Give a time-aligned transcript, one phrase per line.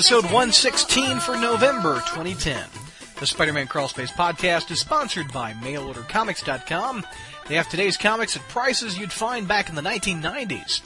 [0.00, 2.64] episode 116 for November 2010.
[3.18, 7.04] The Spider-Man Crawlspace podcast is sponsored by MailOrderComics.com.
[7.46, 10.80] They have today's comics at prices you'd find back in the 1990s.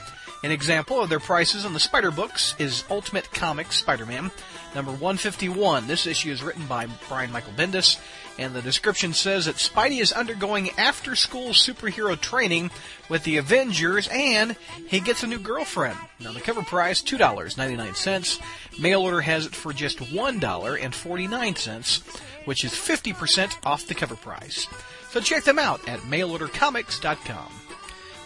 [0.44, 4.30] An example of their prices on the Spider books is Ultimate Comics Spider-Man,
[4.74, 5.86] number 151.
[5.86, 7.98] This issue is written by Brian Michael Bendis,
[8.38, 12.70] and the description says that Spidey is undergoing after-school superhero training
[13.08, 14.54] with the Avengers, and
[14.86, 15.96] he gets a new girlfriend.
[16.20, 18.38] Now the cover price two dollars ninety nine cents.
[18.78, 22.02] Mail order has it for just one dollar and forty nine cents,
[22.44, 24.66] which is fifty percent off the cover price.
[25.08, 27.63] So check them out at mailordercomics.com.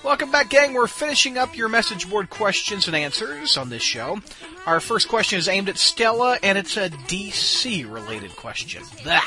[0.09, 0.73] Welcome back, gang.
[0.73, 4.23] We're finishing up your message board questions and answers on this show.
[4.65, 8.85] Our first question is aimed at Stella, and it's a DC related question.
[9.05, 9.21] Blah.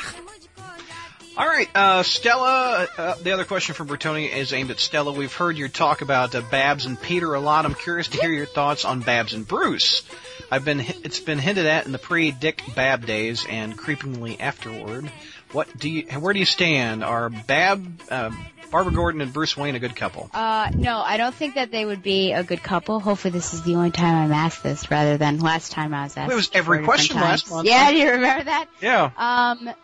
[1.36, 2.88] All right, uh, Stella.
[2.98, 5.12] Uh, the other question from Bertoni is aimed at Stella.
[5.12, 7.64] We've heard your talk about uh, Babs and Peter a lot.
[7.64, 10.02] I'm curious to hear your thoughts on Babs and Bruce.
[10.50, 15.12] I've been it's been hinted at in the pre-Dick Bab days and creepingly afterward.
[15.52, 16.02] What do you?
[16.18, 17.04] Where do you stand?
[17.04, 18.30] Are Bab, uh,
[18.70, 20.30] Barbara Gordon, and Bruce Wayne a good couple?
[20.32, 23.00] Uh, no, I don't think that they would be a good couple.
[23.00, 26.16] Hopefully, this is the only time I'm asked this, rather than last time I was
[26.16, 26.32] asked.
[26.32, 27.68] It was every question last month.
[27.68, 28.66] Yeah, do you remember that?
[28.80, 29.10] Yeah.
[29.16, 29.74] Um,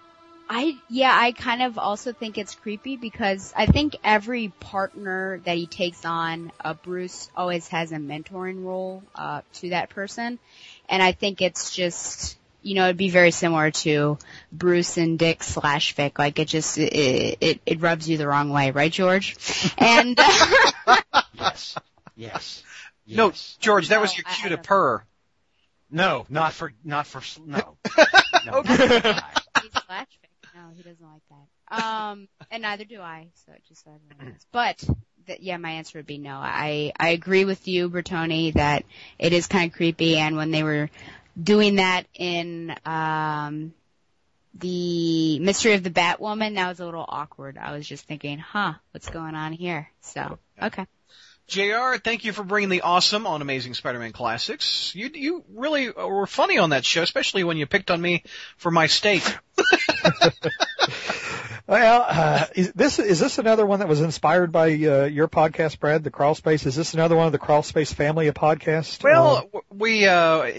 [0.48, 5.58] I yeah, I kind of also think it's creepy because I think every partner that
[5.58, 10.38] he takes on, uh, Bruce always has a mentoring role uh, to that person,
[10.88, 12.37] and I think it's just
[12.68, 14.18] you know it'd be very similar to
[14.52, 16.18] Bruce and Dick slash Vic.
[16.18, 19.36] Like it just it it, it rubs you the wrong way, right, George?
[19.78, 20.18] And
[21.34, 21.76] Yes.
[22.16, 22.62] Yes.
[23.06, 25.04] No, George, that was your cue I to don't- purr.
[25.90, 27.78] No, not for, not for, no.
[28.44, 28.62] no.
[28.62, 30.30] He's slash Vic.
[30.54, 31.82] No, he doesn't like that.
[31.82, 33.28] Um, and neither do I.
[33.46, 34.46] So it just so everyone knows.
[34.52, 34.84] But
[35.26, 36.34] th- yeah, my answer would be no.
[36.34, 38.84] I I agree with you, Bertoni, that
[39.18, 40.18] it is kind of creepy.
[40.18, 40.90] And when they were
[41.40, 43.72] doing that in um
[44.54, 47.58] the Mystery of the Batwoman, that was a little awkward.
[47.58, 49.88] I was just thinking, huh, what's going on here?
[50.00, 50.86] So okay.
[51.46, 54.92] JR, thank you for bringing the awesome on Amazing Spider-Man Classics.
[54.94, 58.22] You you really were funny on that show, especially when you picked on me
[58.58, 59.22] for my steak.
[61.68, 65.78] Well, uh, is this is this another one that was inspired by uh, your podcast,
[65.78, 66.02] Brad?
[66.02, 66.64] The Crawl Space.
[66.64, 69.04] Is this another one of the Crawl Space family of podcasts?
[69.04, 70.50] Well, w- we uh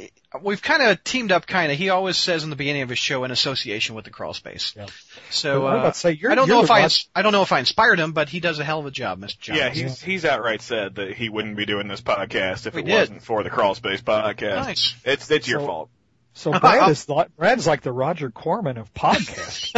[0.44, 1.48] we've kind of teamed up.
[1.48, 1.80] Kind of.
[1.80, 4.76] He always says in the beginning of his show in association with the Crawl Space.
[4.78, 4.86] Yeah.
[5.32, 7.32] So I uh, say, you're- I don't you're know the if I one- I don't
[7.32, 9.40] know if I inspired him, but he does a hell of a job, Mr.
[9.40, 9.56] John.
[9.58, 12.86] Yeah, he's he's outright said that he wouldn't be doing this podcast if We it
[12.86, 12.94] did.
[12.94, 14.56] wasn't for the Crawl Space podcast.
[14.64, 14.96] Nice.
[15.04, 15.90] It's it's your So- fault.
[16.34, 19.74] so Brad is like, Brad's like the Roger Corman of podcasts.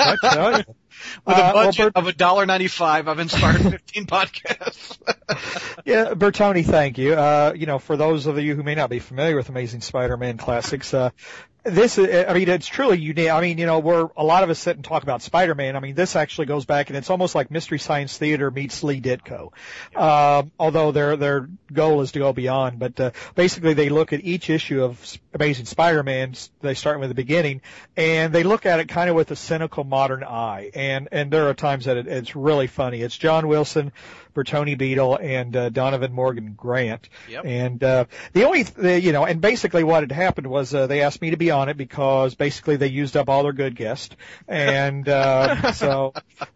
[1.25, 1.35] I tell you.
[1.35, 4.97] With Uh, a well, budget Bert- of a dollar ninety five, I've inspired fifteen podcasts.
[5.85, 7.13] Yeah, Bertoni, thank you.
[7.13, 10.37] Uh, you know, for those of you who may not be familiar with Amazing Spider-Man
[10.37, 11.09] classics, uh,
[11.63, 13.29] this, is- I mean, it's truly unique.
[13.31, 15.75] I mean, you know, we're, a lot of us sit and talk about Spider-Man.
[15.75, 18.99] I mean, this actually goes back and it's almost like Mystery Science Theater meets Lee
[19.01, 19.51] Ditko.
[19.95, 24.23] Um, although their, their goal is to go beyond, but, uh, basically they look at
[24.23, 27.61] each issue of Amazing Spider-Man, they start with the beginning,
[27.95, 30.71] and they look at it kind of with a cynical modern eye.
[30.75, 33.01] And, and and there are times that it, it's really funny.
[33.01, 33.91] It's John Wilson,
[34.33, 37.09] Bertoni Beetle, and, uh, Donovan Morgan Grant.
[37.29, 37.45] Yep.
[37.45, 41.01] And, uh, the only, the, you know, and basically what had happened was, uh, they
[41.01, 44.15] asked me to be on it because basically they used up all their good guests.
[44.47, 46.13] And, uh, so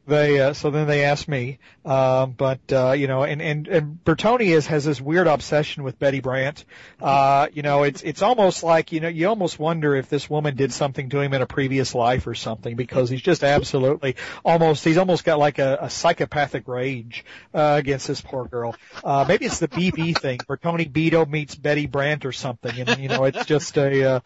[0.08, 1.60] they, uh, so then they asked me.
[1.84, 6.00] Um, but, uh, you know, and, and, and Bertoni is, has this weird obsession with
[6.00, 6.66] Betty Brant.
[7.00, 10.56] Uh, you know, it's, it's almost like, you know, you almost wonder if this woman
[10.56, 14.84] did something to him in a previous life or something because he's just absolutely almost,
[14.84, 17.24] he's almost got like a, a psychopathic rage,
[17.54, 18.76] uh, against this poor girl.
[19.04, 23.00] Uh, maybe it's the BB thing where Tony Beto meets Betty Brant or something and,
[23.00, 24.20] you know, it's just a, uh,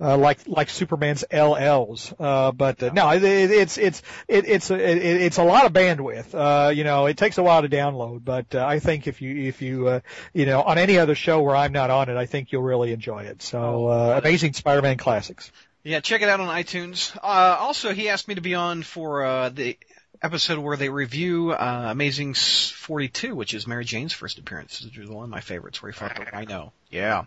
[0.00, 2.14] uh, like, like Superman's LLs.
[2.18, 5.66] Uh, but, uh, no, it, it, it's, it's, it, it's, a, it, it's a lot
[5.66, 6.34] of bandwidth.
[6.34, 9.48] Uh, you know, it takes a while to download, but, uh, I think if you,
[9.48, 10.00] if you, uh,
[10.32, 12.92] you know, on any other show where I'm not on it, I think you'll really
[12.92, 13.42] enjoy it.
[13.42, 15.50] So, uh, amazing Spider-Man classics.
[15.84, 17.16] Yeah, check it out on iTunes.
[17.16, 19.76] Uh, also, he asked me to be on for uh, the
[20.22, 24.82] episode where they review uh, Amazing S- 42, which is Mary Jane's first appearance.
[24.82, 26.72] Which is one of my favorites, where he fought the Rhino.
[26.90, 27.24] Yeah.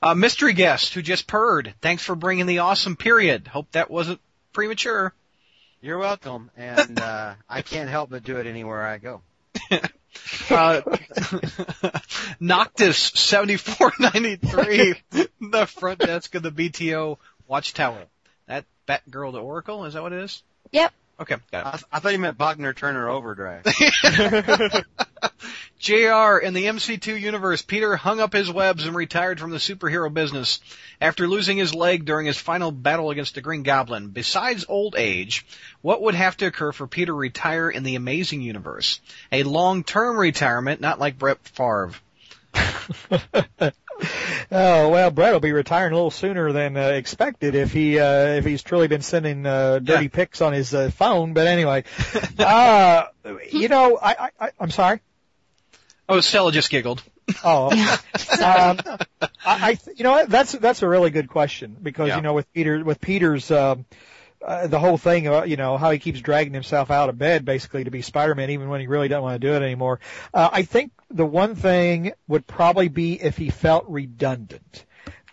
[0.00, 1.74] Uh, mystery guest who just purred.
[1.80, 3.46] Thanks for bringing the awesome period.
[3.46, 4.20] Hope that wasn't
[4.52, 5.12] premature.
[5.80, 9.20] You're welcome, and uh, I can't help but do it anywhere I go.
[10.50, 10.82] Uh,
[12.40, 14.94] Noctis 7493,
[15.50, 17.16] the front desk of the BTO
[17.48, 18.04] Watchtower.
[18.46, 20.42] That Batgirl to Oracle, is that what it is?
[20.72, 20.92] Yep.
[21.20, 21.84] Okay, got it.
[21.92, 23.64] I, I thought you meant Bachman Turner Overdrive.
[25.78, 30.12] JR, in the MC2 universe, Peter hung up his webs and retired from the superhero
[30.12, 30.60] business
[31.00, 34.08] after losing his leg during his final battle against the Green Goblin.
[34.08, 35.44] Besides old age,
[35.80, 39.00] what would have to occur for Peter to retire in the Amazing Universe?
[39.32, 41.92] A long-term retirement, not like Brett Favre.
[44.50, 48.34] oh well, Brett will be retiring a little sooner than uh, expected if he uh,
[48.34, 50.10] if he's truly been sending uh, dirty Yeah.
[50.12, 51.32] pics on his uh, phone.
[51.32, 51.84] But anyway,
[52.38, 53.04] uh,
[53.50, 55.00] you know, I, I, I'm sorry.
[56.08, 57.02] Oh, Stella just giggled.
[57.44, 57.70] Oh,
[58.42, 58.98] um, I,
[59.44, 60.28] I you know what?
[60.28, 62.16] That's that's a really good question because Yeah.
[62.16, 63.94] you know with Peter with Peter's um, uh,
[64.66, 67.84] the whole thing, uh, you know, how he keeps dragging himself out of bed basically
[67.84, 70.00] to be Spider-Man even when he really doesn't want to do it anymore.
[70.34, 74.84] Uh, I think the one thing would probably be if he felt redundant.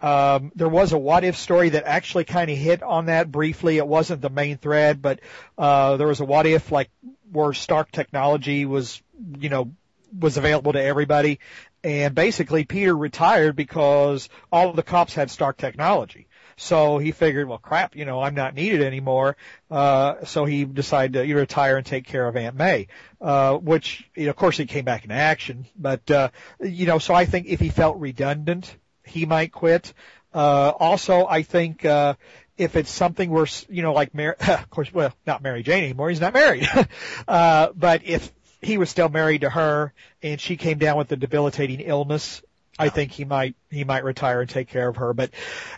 [0.01, 3.77] Um, there was a what if story that actually kind of hit on that briefly.
[3.77, 5.19] It wasn't the main thread, but
[5.57, 6.89] uh, there was a what if like
[7.31, 9.01] where Stark technology was,
[9.39, 9.71] you know,
[10.17, 11.39] was available to everybody,
[11.83, 16.27] and basically Peter retired because all of the cops had Stark technology.
[16.59, 19.37] So he figured, well, crap, you know, I'm not needed anymore.
[19.71, 22.87] Uh, so he decided to retire and take care of Aunt May,
[23.21, 26.29] uh, which, you know, of course he came back in action, but, uh,
[26.59, 28.75] you know, so I think if he felt redundant,
[29.05, 29.93] he might quit.
[30.33, 32.15] Uh, also, I think, uh,
[32.57, 36.09] if it's something where, you know, like Mary, of course, well, not Mary Jane anymore,
[36.09, 36.67] he's not married.
[37.27, 41.15] uh, but if he was still married to her and she came down with a
[41.15, 42.41] debilitating illness,
[42.79, 45.13] I think he might, he might retire and take care of her.
[45.13, 45.31] But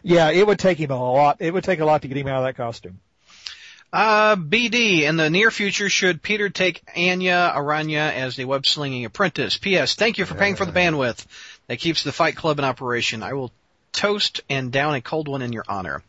[0.03, 2.27] yeah, it would take him a lot, it would take a lot to get him
[2.27, 2.99] out of that costume.
[3.93, 9.03] Uh, BD, in the near future, should Peter take Anya Aranya as the web slinging
[9.03, 9.57] apprentice?
[9.57, 9.95] P.S.
[9.95, 11.25] Thank you for paying for the bandwidth
[11.67, 13.21] that keeps the Fight Club in operation.
[13.21, 13.51] I will
[13.91, 16.03] toast and down a cold one in your honor.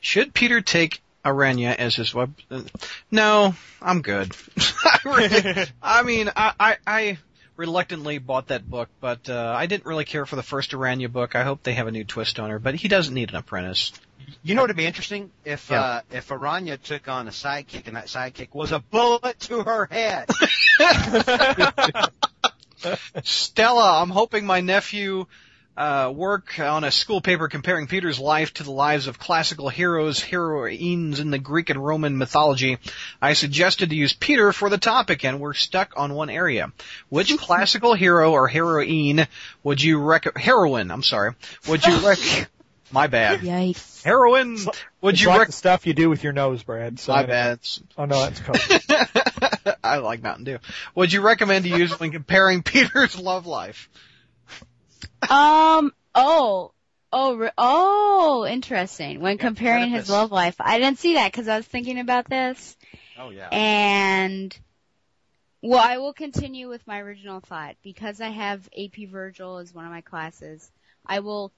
[0.00, 2.34] Should Peter take Aranya as his web?
[2.50, 2.62] uh,
[3.12, 4.34] No, I'm good.
[4.84, 7.18] I, really, I mean, I, I, I
[7.58, 11.34] reluctantly bought that book, but uh, I didn't really care for the first Aranya book.
[11.34, 13.92] I hope they have a new twist on her, but he doesn't need an apprentice.
[14.42, 15.80] You know what would be interesting if Yeah.
[15.82, 19.86] uh, if Aranya took on a sidekick and that sidekick was a bullet to her
[19.90, 20.28] head.
[23.24, 25.26] Stella, I'm hoping my nephew
[25.78, 30.20] uh, work on a school paper comparing Peter's life to the lives of classical heroes,
[30.20, 32.78] heroines in the Greek and Roman mythology.
[33.22, 36.72] I suggested to use Peter for the topic, and we're stuck on one area.
[37.10, 39.28] Which classical hero or heroine
[39.62, 40.90] would you rec- heroine?
[40.90, 41.34] I'm sorry.
[41.68, 42.50] Would you rec-
[42.90, 43.40] My bad.
[43.40, 44.02] Yikes.
[44.02, 44.58] Heroine.
[45.02, 46.98] Would it's you like rec- the stuff you do with your nose, Brad.
[46.98, 47.60] So My bad.
[47.96, 49.74] Oh no, that's cool.
[49.84, 50.58] I like Mountain Dew.
[50.96, 53.88] Would you recommend to use when comparing Peter's love life?
[55.28, 55.92] Um.
[56.14, 56.72] Oh.
[57.12, 57.36] Oh.
[57.36, 58.46] re- Oh.
[58.48, 59.20] Interesting.
[59.20, 62.76] When comparing his love life, I didn't see that because I was thinking about this,
[63.18, 63.48] Oh yeah.
[63.50, 64.56] and
[65.62, 69.84] well, I will continue with my original thought because I have AP Virgil as one
[69.84, 70.70] of my classes.
[71.04, 71.50] I will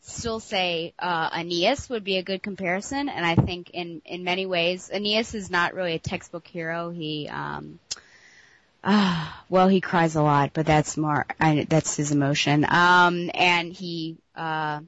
[0.00, 4.46] still say uh, Aeneas would be a good comparison, and I think in in many
[4.46, 6.90] ways Aeneas is not really a textbook hero.
[6.90, 7.78] He um.
[8.84, 12.66] Ah, well, he cries a lot, but that's more, I, that's his emotion.
[12.68, 14.80] Um, and he, uh,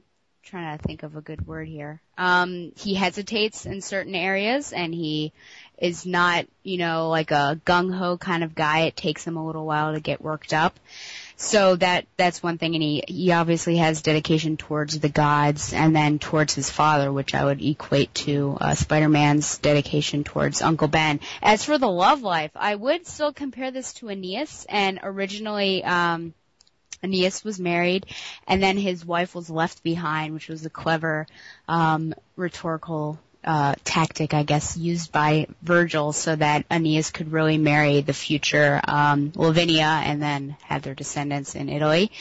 [0.43, 2.01] trying to think of a good word here.
[2.17, 5.33] Um, he hesitates in certain areas and he
[5.77, 8.81] is not, you know, like a gung ho kind of guy.
[8.81, 10.79] It takes him a little while to get worked up.
[11.37, 15.95] So that, that's one thing and he, he obviously has dedication towards the gods and
[15.95, 21.19] then towards his father, which I would equate to, uh, Spider-Man's dedication towards Uncle Ben.
[21.41, 26.33] As for the love life, I would still compare this to Aeneas and originally, um,
[27.03, 28.05] Aeneas was married,
[28.47, 31.27] and then his wife was left behind, which was a clever
[31.67, 38.01] um, rhetorical uh, tactic, I guess, used by Virgil so that Aeneas could really marry
[38.01, 42.11] the future um, Lavinia and then have their descendants in Italy.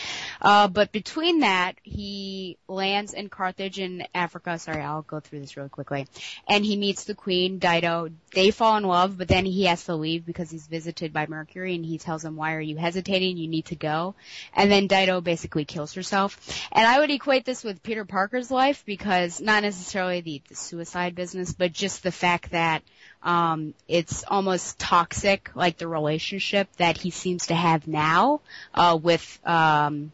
[0.41, 4.59] Uh, but between that, he lands in Carthage in Africa.
[4.59, 6.07] Sorry, I'll go through this really quickly.
[6.47, 8.11] And he meets the queen, Dido.
[8.35, 11.75] They fall in love, but then he has to leave because he's visited by Mercury
[11.75, 13.39] and he tells him, why are you hesitating?
[13.39, 14.15] You need to go.
[14.53, 16.39] And then Dido basically kills herself.
[16.73, 21.14] And I would equate this with Peter Parker's life because not necessarily the, the suicide
[21.15, 22.83] business, but just the fact that
[23.23, 28.41] um, it's almost toxic, like the relationship that he seems to have now
[28.75, 30.13] uh, with um,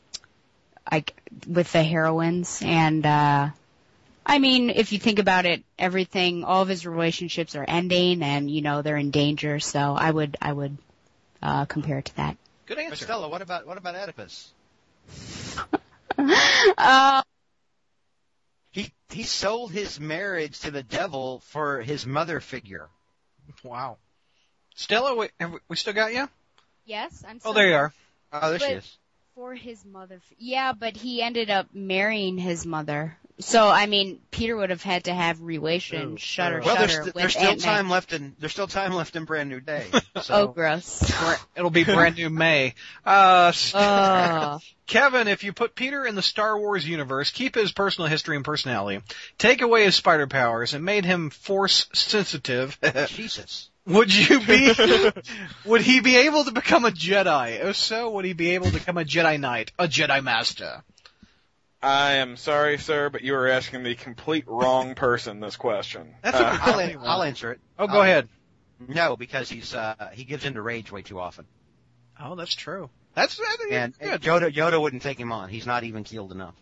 [0.90, 1.14] like
[1.48, 3.48] with the heroines and uh
[4.24, 8.48] I mean, if you think about it, everything, all of his relationships are ending and,
[8.48, 10.76] you know, they're in danger, so I would, I would,
[11.42, 12.36] uh, compare it to that.
[12.66, 13.06] Good But answer.
[13.06, 14.52] Stella, what about what about Oedipus?
[16.78, 17.22] uh,
[19.10, 22.88] He he sold his marriage to the devil for his mother figure.
[23.62, 23.98] Wow.
[24.74, 26.28] Stella, we, have we- we still got you?
[26.84, 27.94] yes, I'm Oh, there you are.
[28.32, 28.98] Oh, there she is.
[29.40, 30.20] For his mother.
[30.38, 33.16] Yeah, but he ended up marrying his mother.
[33.38, 36.16] So, I mean, Peter would have had to have relation, Ooh.
[36.18, 37.64] shudder, Well, there's shudder st- with there's still Aunt May.
[37.64, 39.86] time left in there's still time left in Brand New Day.
[40.20, 41.10] So Oh, gross.
[41.56, 42.74] It'll be brand new May.
[43.02, 44.58] Uh, Oh.
[44.86, 48.44] Kevin, if you put Peter in the Star Wars universe, keep his personal history and
[48.44, 49.02] personality,
[49.38, 53.69] take away his spider powers, and made him force sensitive, Jesus.
[53.86, 54.72] Would you be,
[55.64, 57.64] would he be able to become a Jedi?
[57.64, 60.82] If so, would he be able to become a Jedi Knight, a Jedi Master?
[61.82, 66.14] I am sorry, sir, but you are asking the complete wrong person this question.
[66.22, 67.60] That's Uh, I'll, an- I'll answer it.
[67.78, 68.28] Oh, go Uh, ahead.
[68.86, 71.44] No, because he's uh he gives into rage way too often.
[72.18, 72.88] Oh, that's true.
[73.14, 74.22] That's, that's And good.
[74.22, 75.48] Yoda Yoda wouldn't take him on.
[75.50, 76.54] He's not even keeled enough.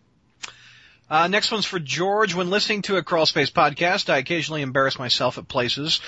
[1.10, 2.34] Uh, next one's for George.
[2.34, 6.00] When listening to a Crawl Space podcast, I occasionally embarrass myself at places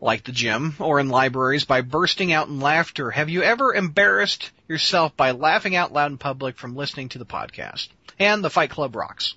[0.00, 3.10] like the gym or in libraries by bursting out in laughter.
[3.10, 7.26] Have you ever embarrassed yourself by laughing out loud in public from listening to the
[7.26, 7.88] podcast?
[8.18, 9.34] And the Fight Club rocks.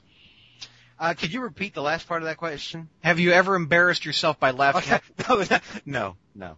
[1.00, 2.90] Uh could you repeat the last part of that question?
[3.02, 5.00] Have you ever embarrassed yourself by laughing?
[5.20, 5.60] Okay.
[5.86, 6.58] no, no.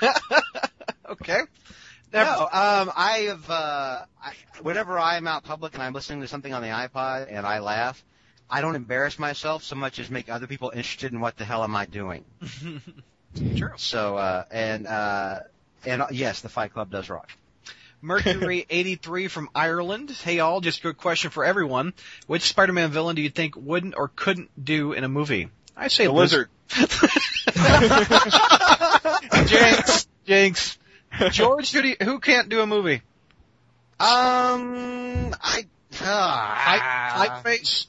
[1.08, 1.40] okay.
[2.12, 6.52] No, um, I have, uh, I, whenever I'm out public and I'm listening to something
[6.52, 8.04] on the iPod and I laugh,
[8.48, 11.64] I don't embarrass myself so much as make other people interested in what the hell
[11.64, 12.24] am I doing.
[13.56, 13.72] True.
[13.76, 15.40] So, uh, and, uh,
[15.84, 17.30] and uh, yes, the Fight Club does rock.
[18.02, 20.10] Mercury 83 from Ireland.
[20.10, 21.94] Hey all, just a good question for everyone.
[22.26, 25.48] Which Spider-Man villain do you think wouldn't or couldn't do in a movie?
[25.76, 26.48] I say the lizard.
[29.46, 30.06] Jinx.
[30.26, 30.78] Jinx.
[31.30, 33.02] George, who, do you, who can't do a movie?
[34.00, 35.66] Um, I,
[36.00, 37.86] uh, I, face.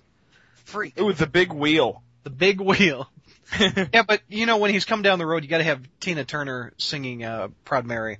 [0.65, 0.93] freak.
[0.95, 2.03] It was the big wheel.
[2.23, 3.09] The big wheel.
[3.59, 6.25] yeah, but you know when he's come down the road, you got to have Tina
[6.25, 8.17] Turner singing uh, "Proud Mary."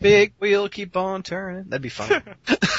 [0.00, 1.64] Big wheel, keep on turning.
[1.68, 2.22] That'd be fun.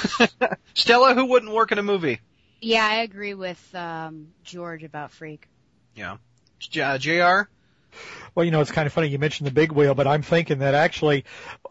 [0.74, 2.20] Stella, who wouldn't work in a movie?
[2.62, 5.48] Yeah, I agree with um George about Freak.
[5.96, 6.18] Yeah.
[6.60, 7.50] J- uh, Jr.
[8.34, 10.60] Well, you know, it's kind of funny you mentioned the big wheel, but I'm thinking
[10.60, 11.26] that actually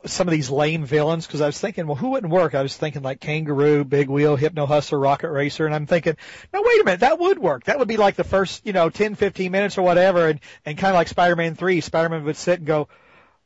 [0.07, 2.55] some of these lame villains, because I was thinking, well, who wouldn't work?
[2.55, 6.17] I was thinking like Kangaroo, Big Wheel, Hypno Hustler, Rocket Racer, and I'm thinking,
[6.53, 7.65] no, wait a minute, that would work.
[7.65, 10.77] That would be like the first, you know, 10, 15 minutes or whatever, and, and
[10.77, 12.89] kind of like Spider-Man 3, Spider-Man would sit and go,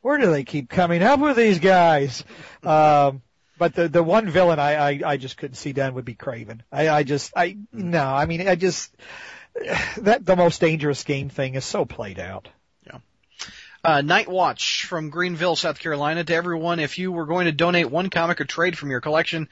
[0.01, 2.25] where do they keep coming up with these guys?
[2.63, 3.23] Um,
[3.59, 6.61] but the the one villain I, I I just couldn't see done would be Kraven.
[6.73, 8.95] I I just I no I mean I just
[9.99, 12.49] that the most dangerous game thing is so played out.
[13.85, 16.25] Uh, Night Watch from Greenville, South Carolina.
[16.25, 19.49] To everyone, if you were going to donate one comic or trade from your collection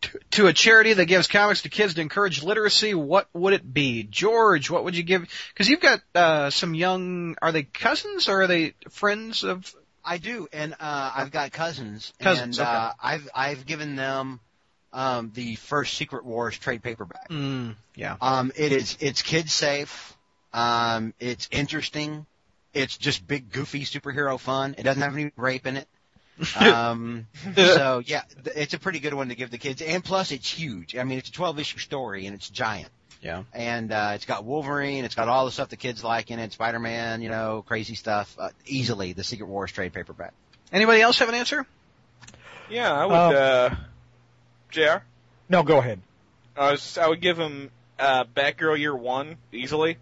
[0.00, 3.72] to, to a charity that gives comics to kids to encourage literacy, what would it
[3.72, 4.02] be?
[4.02, 5.28] George, what would you give?
[5.52, 7.36] Because you've got uh, some young.
[7.40, 9.72] Are they cousins or are they friends of?
[10.04, 12.76] I do, and uh, I've got cousins, Cousins, and okay.
[12.76, 14.40] uh, I've I've given them
[14.92, 17.28] um, the first Secret Wars trade paperback.
[17.28, 18.16] Mm, yeah.
[18.20, 20.16] Um, it is it's kid safe.
[20.52, 22.26] Um, it's interesting.
[22.76, 24.74] It's just big goofy superhero fun.
[24.78, 25.88] It doesn't have any rape in it.
[26.54, 29.80] Um, so yeah, it's a pretty good one to give the kids.
[29.80, 30.94] And plus, it's huge.
[30.94, 32.90] I mean, it's a 12 issue story and it's giant.
[33.22, 33.44] Yeah.
[33.54, 35.06] And uh, it's got Wolverine.
[35.06, 36.52] It's got all the stuff the kids like in it.
[36.52, 38.36] Spider Man, you know, crazy stuff.
[38.38, 40.34] Uh, easily the Secret Wars trade paperback.
[40.70, 41.66] Anybody else have an answer?
[42.68, 43.14] Yeah, I would.
[43.14, 43.70] uh
[44.70, 45.04] Jr.
[45.48, 46.00] No, go ahead.
[46.56, 46.98] I was.
[46.98, 49.96] I would give him uh, Batgirl Year One easily,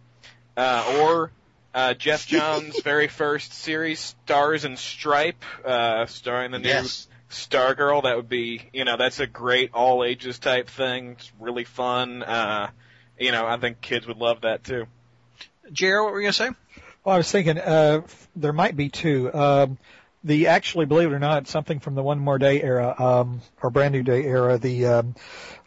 [0.57, 1.31] uh, or
[1.75, 7.09] uh, Geoff Johns' very first series, Stars and Stripe, uh, starring the new Yes.
[7.31, 8.05] Stargirl.
[8.05, 11.13] That would be, you know, that's a great all ages type thing.
[11.13, 12.23] It's really fun.
[12.23, 12.71] Uh,
[13.19, 14.87] you know, I think kids would love that too.
[15.73, 16.51] JR, what were you gonna say?
[17.05, 18.03] Well, I was thinking uh,
[18.37, 19.33] there might be two.
[19.35, 19.79] Um,
[20.23, 23.71] the actually, believe it or not, something from the One More Day era um, or
[23.71, 24.57] Brand New Day era.
[24.59, 25.15] The um,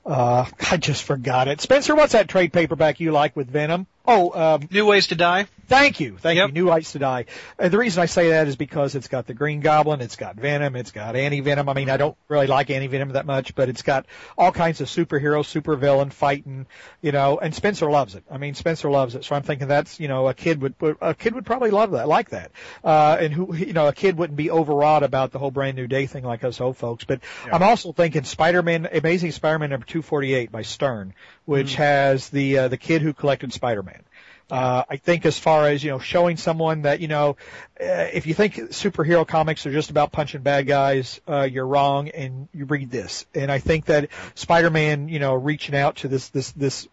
[0.06, 1.62] uh, I just forgot it.
[1.62, 3.88] Spencer, what's that trade paperback you like with Venom?
[4.06, 5.48] Oh, um, New Ways to Die.
[5.68, 6.18] Thank you.
[6.18, 6.48] Thank Yep.
[6.48, 6.54] you.
[6.54, 7.26] New Lights to Die.
[7.60, 10.36] And the reason I say that is because it's got the Green Goblin, it's got
[10.36, 11.68] Venom, it's got Anti-Venom.
[11.68, 14.06] I mean, I don't really like Anti-Venom that much, but it's got
[14.38, 16.68] all kinds of superhero, supervillain fighting,
[17.02, 18.24] you know, and Spencer loves it.
[18.32, 19.26] I mean, Spencer loves it.
[19.26, 22.08] So I'm thinking that's, you know, a kid would, a kid would probably love that,
[22.08, 22.52] like that.
[22.84, 25.88] Uh, and who, you know, a kid wouldn't be overwrought about the whole brand new
[25.88, 27.04] day thing like us old folks.
[27.04, 27.20] But
[27.52, 31.14] I'm also thinking Spider-Man, Amazing Spider-Man number 248 by Stern,
[31.46, 34.04] which has the, uh, the kid who collected Spider-Man.
[34.50, 37.36] Uh, I think as far as, you know, showing someone that, you know,
[37.82, 42.08] uh, if you think superhero comics are just about punching bad guys, uh, you're wrong
[42.10, 43.26] and you read this.
[43.36, 46.88] And I think that Spider-Man, you know, reaching out to this, this, this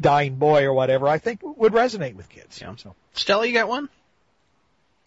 [0.00, 2.58] dying boy or whatever, I think would resonate with kids.
[2.60, 2.74] Yeah.
[2.76, 2.94] So.
[3.12, 3.90] Stella, you got one?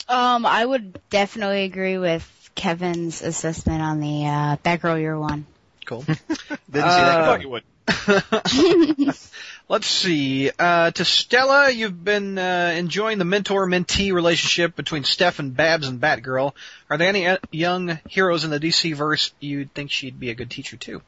[0.07, 2.23] Um, I would definitely agree with
[2.55, 5.45] Kevin's assessment on the uh, Batgirl Year One.
[5.85, 6.01] Cool.
[6.07, 7.41] Didn't see that Uh, I thought coming.
[7.41, 7.49] you
[9.07, 9.17] would.
[9.69, 10.49] Let's see.
[10.57, 15.99] Uh, to Stella, you've been uh, enjoying the mentor-mentee relationship between Steph and Babs and
[15.99, 16.53] Batgirl.
[16.89, 20.35] Are there any uh, young heroes in the DC verse you'd think she'd be a
[20.35, 21.01] good teacher to?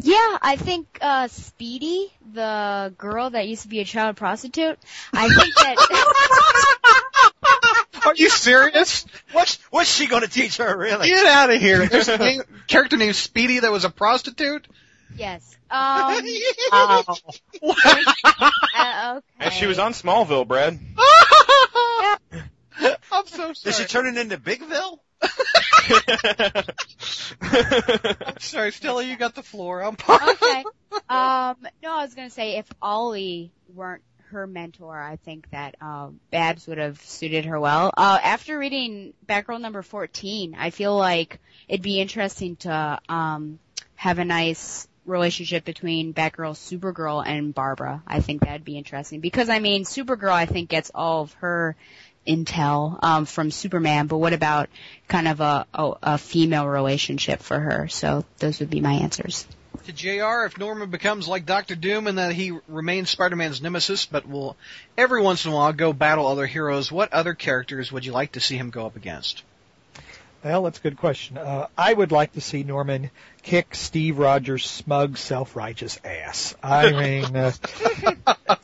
[0.00, 4.78] Yeah, I think uh Speedy, the girl that used to be a child prostitute,
[5.12, 5.76] I think that
[8.06, 9.04] Are you serious?
[9.32, 11.08] What's what's she going to teach her really?
[11.08, 11.86] Get out of here!
[11.86, 14.66] There's a name, character named Speedy that was a prostitute.
[15.16, 15.56] Yes.
[15.70, 16.24] Um
[16.70, 17.16] Oh.
[18.76, 19.22] uh, okay.
[19.40, 20.78] And she was on Smallville, Brad.
[23.10, 23.88] I'm so Is she sorry.
[23.88, 25.00] turning into Bigville?
[27.40, 29.02] I'm sorry, Stella.
[29.02, 29.82] You got the floor.
[29.82, 30.64] I'm okay.
[31.08, 36.20] Um, no, I was gonna say if Ollie weren't her mentor, I think that um,
[36.30, 37.92] Babs would have suited her well.
[37.96, 43.58] Uh, after reading Batgirl number 14, I feel like it'd be interesting to um,
[43.96, 48.02] have a nice relationship between Batgirl, Supergirl, and Barbara.
[48.06, 51.74] I think that'd be interesting because I mean, Supergirl I think gets all of her
[52.26, 54.68] intel um, from Superman, but what about
[55.08, 57.88] kind of a, a, a female relationship for her?
[57.88, 59.46] So those would be my answers.
[59.86, 64.28] to JR, if Norman becomes like Doctor Doom and that he remains Spider-Man's nemesis, but
[64.28, 64.56] will
[64.96, 68.32] every once in a while go battle other heroes, what other characters would you like
[68.32, 69.42] to see him go up against?
[70.44, 71.36] Well, that's a good question.
[71.36, 73.10] Uh, I would like to see Norman
[73.42, 76.54] kick Steve Rogers' smug, self-righteous ass.
[76.62, 76.92] I
[77.24, 77.52] mean, uh,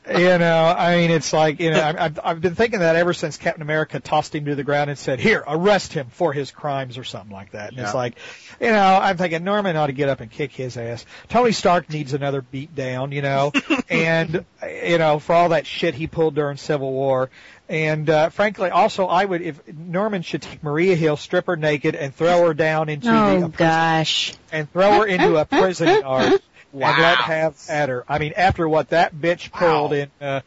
[0.09, 3.13] you know, I mean, it's like, you know, I- I've, I've been thinking that ever
[3.13, 6.51] since Captain America tossed him to the ground and said, here, arrest him for his
[6.51, 7.71] crimes or something like that.
[7.71, 7.85] And Yeah.
[7.87, 8.17] it's like,
[8.61, 11.05] you know, I'm thinking Norman ought to get up and kick his ass.
[11.29, 13.53] Tony Stark needs another beat down, you know,
[13.89, 14.45] and,
[14.85, 17.31] you know, for all that shit he pulled during Civil War.
[17.69, 21.95] And uh, frankly, also I would if Norman should take Maria Hill, strip her naked,
[21.95, 24.35] and throw her down into Oh the gosh.
[24.53, 26.41] and throw her into a prison yard
[26.73, 26.89] Wow.
[26.93, 28.05] and let have at her.
[28.09, 30.41] I mean, after what that bitch pulled in uh,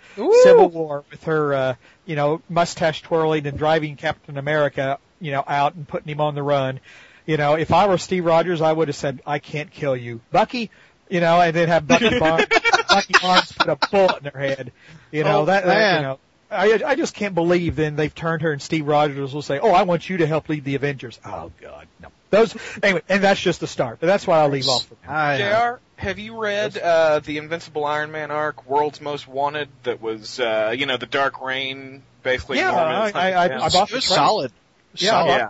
[0.44, 1.76] Civil War with her, uh,
[2.06, 6.36] you know, mustache twirling and driving Captain America, you know, out and putting him on
[6.36, 6.82] the run.
[7.26, 10.20] You know, if I were Steve Rogers, I would have said, "I can't kill you,
[10.32, 10.70] Bucky."
[11.10, 12.46] You know, and then have Bucky Barnes,
[12.90, 14.72] Bucky Barnes put a bullet in her head.
[15.12, 15.96] You know Oh, that, that man.
[15.96, 16.20] you know.
[16.50, 19.72] I, I just can't believe then they've turned her and Steve Rogers will say, "Oh,
[19.72, 22.10] I want you to help lead the Avengers." Oh God, no.
[22.30, 24.00] Those anyway, and that's just the start.
[24.00, 24.86] But that's why I'll leave off.
[24.86, 25.14] For now.
[25.14, 30.02] I, JR, have you read uh, the Invincible Iron Man arc, World's Most Wanted, that
[30.02, 33.90] was, uh, you know, the Dark Reign, basically Yeah, Norman's I- I- hunting I bought
[33.92, 34.52] it was solid.
[34.96, 35.28] Yeah, Solid.
[35.38, 35.50] yeah.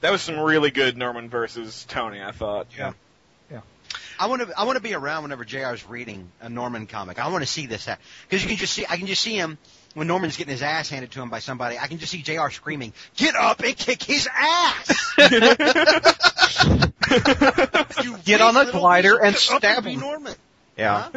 [0.00, 2.66] That was some really good Norman versus Tony, I thought.
[2.76, 2.92] Yeah.
[3.50, 3.60] Yeah.
[4.18, 5.74] I want to I want to be around whenever Jr.
[5.74, 7.18] is reading a Norman comic.
[7.18, 7.88] I want to see this
[8.28, 9.58] because you can just see I can just see him
[9.94, 11.78] when Norman's getting his ass handed to him by somebody.
[11.78, 15.14] I can just see JR screaming, "Get up and kick his ass!"
[18.24, 20.00] Get on the glider and stab him.
[20.00, 20.34] Norman.
[20.76, 21.08] Yeah.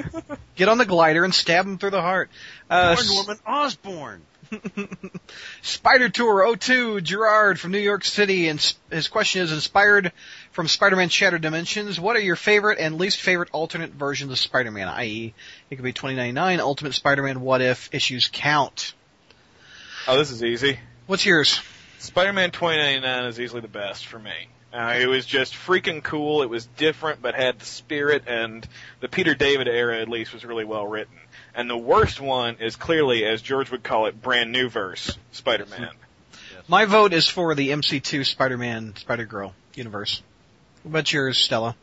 [0.55, 2.29] Get on the glider and stab him through the heart.
[2.69, 4.21] Uh, Norman Osborn.
[5.61, 10.11] Spider Tour 02, Gerard from New York City, and his question is inspired
[10.51, 11.99] from Spider-Man Shattered Dimensions.
[11.99, 14.87] What are your favorite and least favorite alternate versions of Spider-Man?
[14.87, 15.33] I.e.,
[15.69, 18.93] it could be 2099, Ultimate Spider-Man, What If, issues count.
[20.07, 20.79] Oh, this is easy.
[21.05, 21.59] What's yours?
[21.99, 24.49] Spider-Man 2099 is easily the best for me.
[24.73, 26.43] Uh, it was just freaking cool.
[26.43, 28.67] It was different, but had the spirit, and
[28.99, 31.15] the Peter David era at least was really well written.
[31.57, 35.89] And the worst one is clearly, as George would call it, brand new verse Spider-Man.
[36.67, 40.21] My vote is for the MC2 Spider-Man, Spider-Girl universe.
[40.83, 41.75] What's yours, Stella?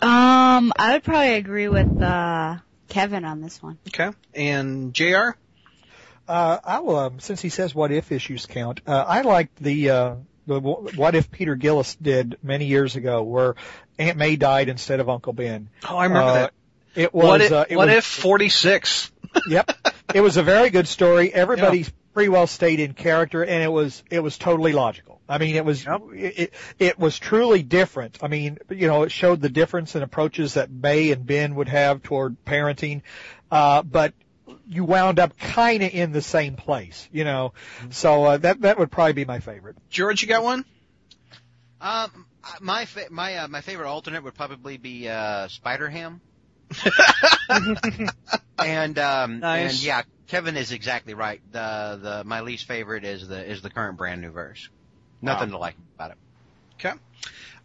[0.00, 3.78] Um, I would probably agree with uh Kevin on this one.
[3.88, 4.16] Okay.
[4.34, 5.30] And JR?
[6.28, 10.14] Uh, I'll, um, since he says what if issues count, uh, I like the, uh,
[10.46, 13.56] the what if Peter Gillis did many years ago where
[13.98, 15.68] Aunt May died instead of Uncle Ben.
[15.88, 16.52] Oh, I remember Uh, that.
[16.98, 19.12] It was, What if, uh, it what was, if 46?
[19.48, 19.70] yep.
[20.12, 21.32] It was a very good story.
[21.32, 25.20] Everybody pretty well stayed in character and it was, it was totally logical.
[25.28, 28.18] I mean, it was, it, it, it was truly different.
[28.20, 31.68] I mean, you know, it showed the difference in approaches that May and Ben would
[31.68, 33.02] have toward parenting.
[33.48, 34.14] Uh, but
[34.66, 37.52] you wound up kind of in the same place, you know.
[37.90, 39.76] So, uh, that, that would probably be my favorite.
[39.88, 40.64] George, you got one?
[41.80, 42.26] Um,
[42.60, 46.20] my fa- my uh, my favorite alternate would probably be uh, Spider Ham.
[48.58, 49.70] and um, Nice.
[49.72, 51.40] and yeah, Kevin is exactly right.
[51.50, 54.68] The the my least favorite is the is the current brand new verse.
[55.22, 56.16] Nothing to like about it.
[56.80, 56.94] Okay.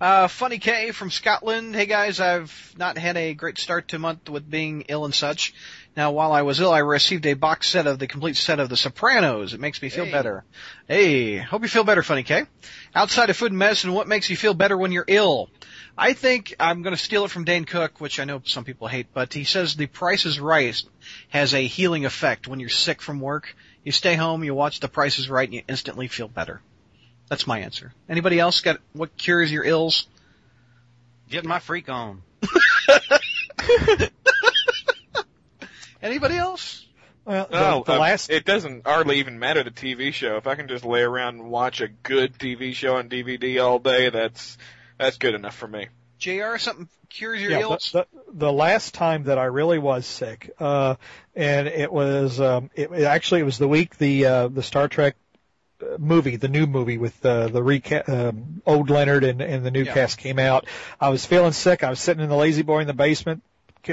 [0.02, 1.76] Uh, Funny K from Scotland.
[1.76, 5.54] Hey guys, I've not had a great start to month with being ill and such.
[5.96, 8.68] Now, while I was ill, I received a box set of the complete set of
[8.70, 9.54] The Sopranos.
[9.54, 10.12] It makes me feel Hey.
[10.12, 10.44] better.
[10.88, 12.46] Hey, hope you feel better, Funny K.
[12.96, 15.50] Outside of food and medicine, what makes you feel better when you're ill?
[15.98, 18.88] I think I'm going to steal it from Dane Cook, which I know some people
[18.88, 20.82] hate, but he says the Price is Right
[21.30, 23.56] has a healing effect when you're sick from work.
[23.84, 26.62] You stay home, you watch The Price is Right, and you instantly feel better.
[27.30, 27.94] That's my answer.
[28.10, 30.08] Anybody else got what cures your ills?
[31.30, 32.24] Get my freak on.
[36.02, 36.86] Anybody else?
[37.26, 40.38] Well, the, No, the uh, last it doesn't hardly even matter the TV show.
[40.38, 43.80] If I can just lay around and watch a good TV show on DVD all
[43.80, 44.58] day, that's
[45.04, 45.88] that's good enough for me.
[46.20, 47.92] JR, something cures your yeah, ills?
[47.92, 50.96] the, the, the last time that I really was sick, uh,
[51.36, 54.88] and it was, um, it, it actually it was the week the uh, the Star
[54.88, 55.16] Trek
[55.82, 59.72] uh, movie, the new movie with uh, the reca- um, old Leonard and, and the
[59.72, 59.94] new Yeah.
[59.94, 60.66] cast came out.
[61.00, 61.84] I was feeling sick.
[61.84, 63.44] I was sitting in the lazy boy in the basement.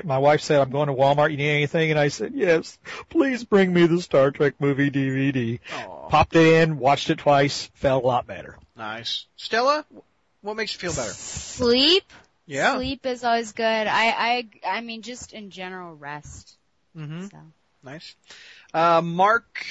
[0.05, 1.33] My wife said, "I'm going to Walmart.
[1.33, 5.59] You need anything?" And I said, "Yes, please bring me the Star Trek movie DVD."
[5.75, 8.57] Aw, Popped it in, watched it twice, felt a lot better.
[8.77, 9.27] nice.
[9.35, 9.85] Stella,
[10.42, 11.12] what makes you feel better?
[11.12, 12.05] Sleep.
[12.46, 12.76] Yeah.
[12.76, 13.64] Sleep is always good.
[13.64, 16.57] I, I, I mean, just in general, rest.
[16.96, 17.26] Mm-hmm.
[17.26, 17.38] So.
[17.83, 18.14] Nice.
[18.74, 19.64] Uh, Mark,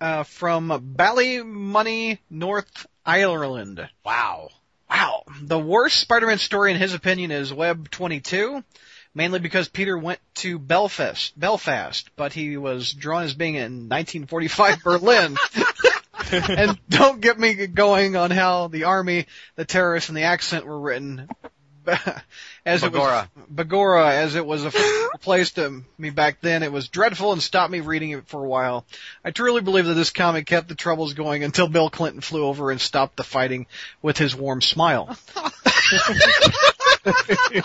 [0.00, 3.88] uh, from Ballymoney, North Ireland.
[4.04, 4.50] Wow.
[4.90, 5.22] Wow.
[5.42, 8.62] The worst Spider-Man story in his opinion is Web 22,
[9.14, 14.80] mainly because Peter went to Belfast, Belfast, but he was drawn as being in 1945
[14.84, 15.36] Berlin.
[16.32, 20.78] and don't get me going on how the army, the terrorists, and the accent were
[20.78, 21.28] written.
[22.66, 23.28] As it was, Bagora.
[23.52, 24.72] Bagora, as it was a
[25.20, 28.48] place to me back then, it was dreadful and stopped me reading it for a
[28.48, 28.86] while.
[29.22, 32.70] I truly believe that this comic kept the troubles going until Bill Clinton flew over
[32.70, 33.66] and stopped the fighting
[34.00, 35.14] with his warm smile.
[37.04, 37.60] This is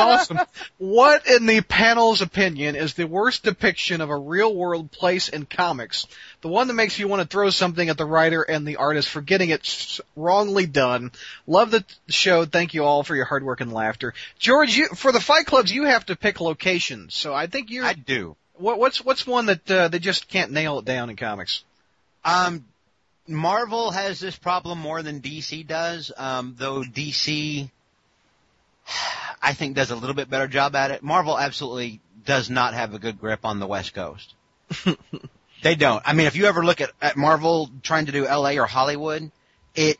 [0.00, 0.38] awesome.
[0.78, 5.46] What, in the panel's opinion, is the worst depiction of a real world place in
[5.46, 6.06] comics?
[6.40, 9.08] The one that makes you want to throw something at the writer and the artist
[9.08, 11.12] for getting it wrongly done.
[11.46, 12.44] Love the show.
[12.44, 14.14] Thank you all for your hard work and laughter.
[14.38, 17.14] George, you, for the fight clubs, you have to pick locations.
[17.14, 18.36] So I think you're, I do.
[18.56, 21.64] what, what's, what's one that, uh, they just can't nail it down in comics?
[22.24, 22.64] Um,
[23.26, 27.70] Marvel has this problem more than DC does, um, though DC,
[29.42, 31.02] I think, does a little bit better job at it.
[31.02, 34.34] Marvel absolutely does not have a good grip on the West Coast.
[35.62, 36.02] they don't.
[36.06, 39.30] I mean, if you ever look at, at Marvel trying to do LA or Hollywood,
[39.74, 39.98] it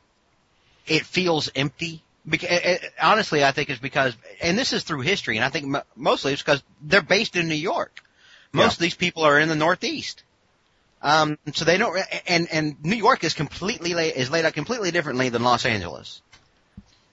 [0.86, 2.02] it feels empty.
[2.28, 5.48] Because, it, it- honestly, I think it's because, and this is through history, and I
[5.48, 8.02] think mo- mostly it's because they're based in New York.
[8.52, 10.24] Most of these people are in the Northeast.
[11.02, 14.90] Um, so they don't, and, and New York is completely, la- is laid out completely
[14.90, 16.20] differently than Los Angeles.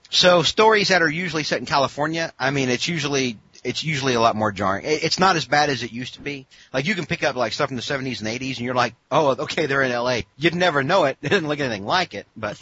[0.09, 4.21] So stories that are usually set in California, I mean, it's usually, it's usually a
[4.21, 4.85] lot more jarring.
[4.85, 6.47] It's not as bad as it used to be.
[6.73, 8.95] Like you can pick up like stuff from the 70s and 80s and you're like,
[9.11, 10.21] oh, okay, they're in LA.
[10.37, 11.17] You'd never know it.
[11.27, 12.59] It didn't look anything like it, but,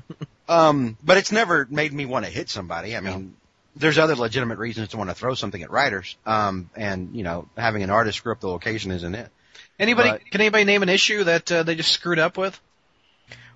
[0.48, 2.96] um, but it's never made me want to hit somebody.
[2.96, 3.34] I mean,
[3.76, 6.16] there's other legitimate reasons to want to throw something at writers.
[6.24, 9.30] Um, and, you know, having an artist screw up the location isn't it.
[9.78, 12.58] Anybody, But- can anybody name an issue that, uh, they just screwed up with?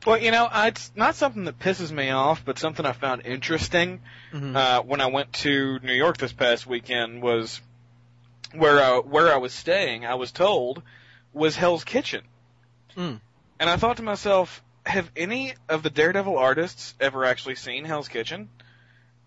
[0.07, 4.01] Well, you know, it's not something that pisses me off, but something I found interesting
[4.33, 4.55] Mhm.
[4.57, 7.61] uh, when I went to New York this past weekend was
[8.53, 10.07] where uh, where I was staying.
[10.07, 10.83] I was told
[11.33, 12.23] was Hell's Kitchen,
[12.95, 13.17] Hmm.
[13.61, 18.09] and I thought to myself, have any of the Daredevil artists ever actually seen Hell's
[18.09, 18.49] Kitchen?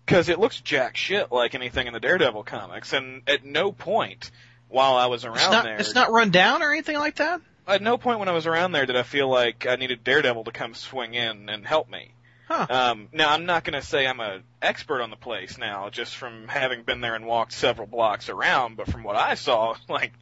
[0.04, 4.32] Because it looks jack shit like anything in the Daredevil comics, and at no point
[4.68, 7.40] while I was around It's not, there, it's not run down or anything like that?
[7.66, 10.44] At no point when I was around there did I feel like I needed Daredevil
[10.44, 12.12] to come swing in and help me.
[12.48, 12.66] Huh.
[12.68, 16.14] Um, now I'm not going to say I'm an expert on the place now, just
[16.16, 18.76] from having been there and walked several blocks around.
[18.76, 20.12] But from what I saw, like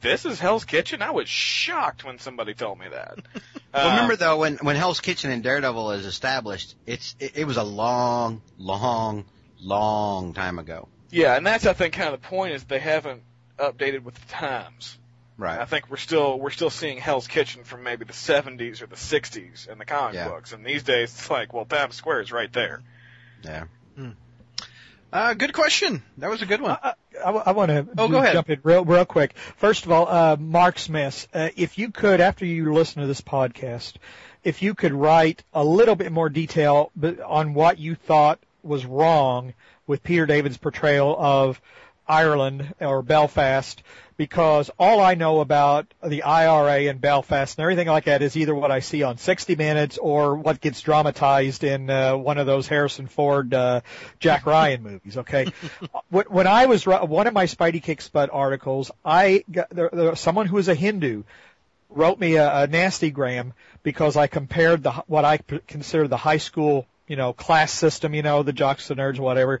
[0.00, 1.02] this is Hell's Kitchen.
[1.02, 3.18] I was shocked when somebody told me that.
[3.74, 7.44] Well, Uh, remember though, when when Hell's Kitchen and Daredevil is established, it's it, it
[7.46, 9.24] was a long, long,
[9.62, 10.88] long time ago.
[11.10, 13.22] Yeah, and that's I think kind of the point is they haven't
[13.58, 14.98] updated with the times.
[15.40, 18.96] I think we're still we're still seeing Hell's Kitchen from maybe the 70s or the
[18.96, 20.28] 60s in the comic Yeah.
[20.28, 22.82] books, and these days it's like, well, Times Square is right there.
[23.42, 23.64] Yeah.
[25.12, 26.02] Uh, good question.
[26.18, 26.78] That was a good one.
[26.82, 28.32] I, I want to Oh, go ahead.
[28.32, 29.36] jump in real, real quick.
[29.56, 33.20] First of all, uh, Mark Smith, uh, if you could, after you listen to this
[33.20, 33.94] podcast,
[34.42, 36.90] if you could write a little bit more detail
[37.26, 39.52] on what you thought was wrong
[39.86, 41.60] with Peter David's portrayal of
[42.12, 43.82] Ireland or Belfast
[44.18, 48.54] because all I know about the IRA and Belfast and everything like that is either
[48.54, 52.68] what I see on 60 Minutes or what gets dramatized in uh, one of those
[52.68, 53.80] Harrison Ford, uh,
[54.20, 55.16] Jack Ryan movies.
[55.16, 55.46] Okay,
[56.10, 60.14] when, when I was one of my Spidey Kicks Butt articles, I got there, there,
[60.14, 61.22] someone who is a Hindu
[61.88, 66.36] wrote me a, a nasty gram because I compared the what I consider the high
[66.36, 69.60] school you know class system, you know the jocks, the nerds, whatever,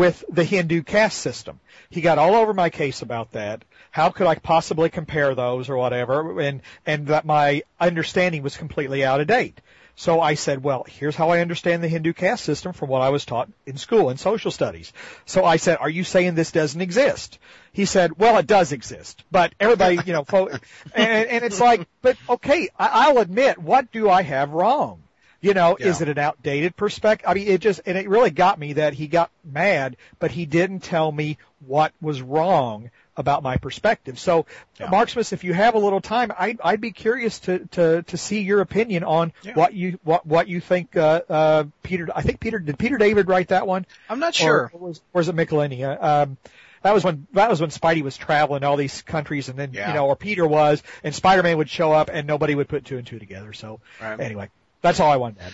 [0.00, 1.60] with the Hindu caste system.
[1.90, 3.66] He got all over my case about that.
[3.90, 6.40] How could I possibly compare those or whatever?
[6.40, 9.60] And, and that my understanding was completely out of date.
[9.96, 13.10] So I said, well, here's how I understand the Hindu caste system from what I
[13.10, 14.90] was taught in school in social studies.
[15.26, 17.38] So I said, are you saying this doesn't exist?
[17.74, 20.24] He said, well, it does exist, but everybody, you know,
[20.94, 25.02] and, and it's like, but okay, I, I'll admit, what do I have wrong?
[25.42, 25.86] You know, yeah.
[25.86, 27.26] is it an outdated perspective?
[27.28, 30.44] I mean, it just, and it really got me that he got mad, but he
[30.44, 34.18] didn't tell me what was wrong about my perspective.
[34.18, 34.44] So,
[34.78, 34.90] yeah.
[34.90, 38.16] Mark Smith, if you have a little time, I'd, I'd be curious to, to, to
[38.18, 39.54] see your opinion on yeah.
[39.54, 43.28] what you, what, what you think, uh, uh, Peter, I think Peter, did Peter David
[43.28, 43.86] write that one?
[44.10, 44.70] I'm not sure.
[44.74, 46.02] Or, was, or was it Michelinie?
[46.02, 46.36] Um,
[46.82, 49.88] that was when that was when Spidey was traveling all these countries, and then yeah.
[49.88, 52.96] you know, or Peter was, and Spider-Man would show up, and nobody would put two
[52.96, 53.52] and two together.
[53.52, 54.18] So right.
[54.18, 54.48] anyway,
[54.82, 55.52] that's all I wanted to add.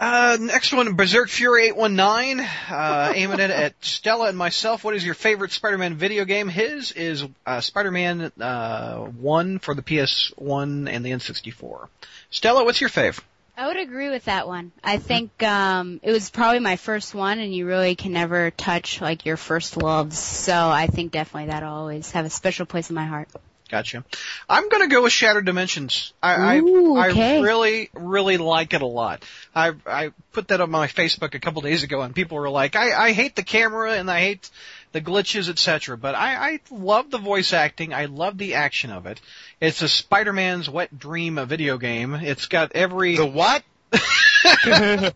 [0.00, 2.38] Uh, next one, Berserk Fury 819,
[2.70, 4.84] uh, aiming it at Stella and myself.
[4.84, 6.48] What is your favorite Spider-Man video game?
[6.48, 11.88] His is, uh, Spider-Man, uh, 1 for the PS1 and the N64.
[12.30, 13.18] Stella, what's your fave?
[13.56, 14.70] I would agree with that one.
[14.84, 19.00] I think, um, it was probably my first one and you really can never touch,
[19.00, 20.16] like, your first loves.
[20.16, 23.28] So I think definitely that'll always have a special place in my heart.
[23.68, 24.02] Gotcha.
[24.48, 26.14] I'm going to go with Shattered Dimensions.
[26.22, 27.38] I, Ooh, I, okay.
[27.38, 29.22] I really, really like it a lot.
[29.54, 32.76] I, I put that on my Facebook a couple days ago, and people were like,
[32.76, 34.48] "I, I hate the camera and I hate
[34.92, 37.92] the glitches, etc." But I, I love the voice acting.
[37.92, 39.20] I love the action of it.
[39.60, 42.14] It's a Spider-Man's wet dream a video game.
[42.14, 43.62] It's got every the what?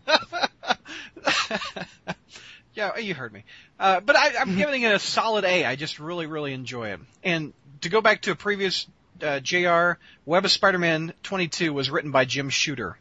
[2.75, 3.43] yeah, you heard me.
[3.79, 5.65] Uh, but I, I'm giving it a solid A.
[5.65, 6.99] I just really, really enjoy it.
[7.23, 7.53] And
[7.83, 8.87] to go back to a previous
[9.21, 9.93] uh, JR,
[10.25, 12.97] Web of Spider-Man 22 was written by Jim Shooter.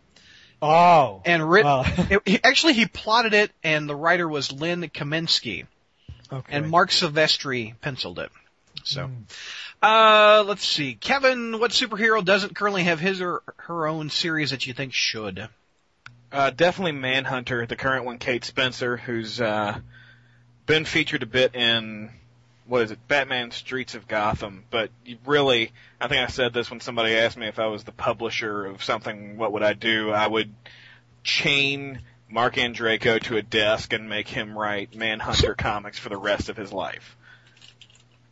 [0.60, 1.22] Oh.
[1.24, 1.84] And written, oh.
[2.10, 5.66] it, he, actually he plotted it and the writer was Len Kaminski.
[6.32, 6.56] Okay.
[6.56, 8.30] And Marc Silvestri penciled it.
[8.84, 9.22] So, mm.
[9.82, 10.94] uh, let's see.
[10.94, 15.48] Kevin, what superhero doesn't currently have his or her own series that you think should?
[16.30, 19.78] Uh, definitely Manhunter, the current one, Kate Spencer, who's, uh,
[20.64, 22.10] been featured a bit in
[22.66, 24.90] what is it, Batman Streets of Gotham, but
[25.26, 28.66] really, I think I said this when somebody asked me if I was the publisher
[28.66, 30.10] of something, what would I do?
[30.10, 30.54] I would
[31.24, 36.48] chain Marc Andreyko to a desk and make him write Manhunter comics for the rest
[36.48, 37.16] of his life.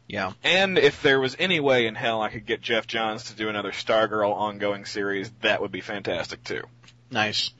[0.06, 0.32] Yeah.
[0.42, 3.48] And if there was any way in hell I could get Geoff Johns to do
[3.48, 6.62] another Stargirl ongoing series, that would be fantastic too.
[7.10, 7.52] Nice.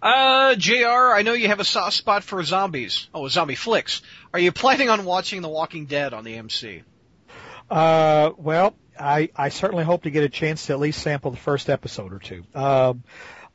[0.00, 3.08] Uh, JR, I know you have a soft spot for zombies.
[3.12, 4.02] Oh, zombie flicks.
[4.32, 6.82] Are you planning on watching The Walking Dead on the MC?
[7.70, 11.36] Uh, well, I, I certainly hope to get a chance to at least sample the
[11.36, 12.44] first episode or two.
[12.54, 13.02] Um,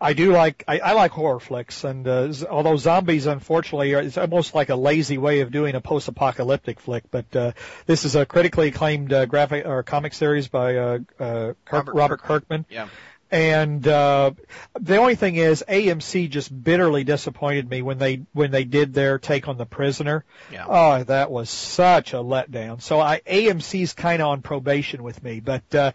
[0.03, 4.17] I do like I, I like horror flicks, and uh, although zombies, unfortunately, are, it's
[4.17, 7.05] almost like a lazy way of doing a post-apocalyptic flick.
[7.09, 7.51] But uh,
[7.85, 11.95] this is a critically acclaimed uh, graphic or comic series by uh, uh, Kirk, Robert,
[11.95, 12.65] Robert Kirkman.
[12.69, 12.89] Yeah.
[13.33, 14.33] And uh,
[14.79, 19.17] the only thing is, AMC just bitterly disappointed me when they when they did their
[19.17, 20.23] take on the prisoner.
[20.51, 20.65] Yeah.
[20.69, 22.79] Oh, that was such a letdown.
[22.79, 25.93] So I AMC's kind of on probation with me, but uh,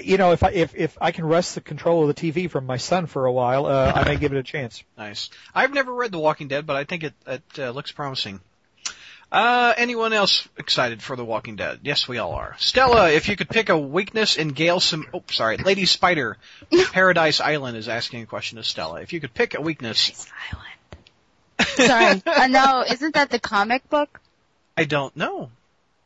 [0.00, 2.66] you know, if I if if I can wrest the control of the TV from
[2.66, 4.84] my son for a while, uh, I may give it a chance.
[4.96, 5.28] Nice.
[5.54, 8.40] I've never read The Walking Dead, but I think it it uh, looks promising.
[9.30, 11.80] Uh, anyone else excited for The Walking Dead?
[11.82, 12.54] Yes, we all are.
[12.58, 16.38] Stella, if you could pick a weakness in Gail Sim- oh, sorry, Lady Spider,
[16.92, 19.00] Paradise Island is asking a question to Stella.
[19.00, 20.28] If you could pick a weakness.
[20.30, 22.22] Paradise Island.
[22.24, 24.20] sorry, uh, no, isn't that the comic book?
[24.76, 25.50] I don't know.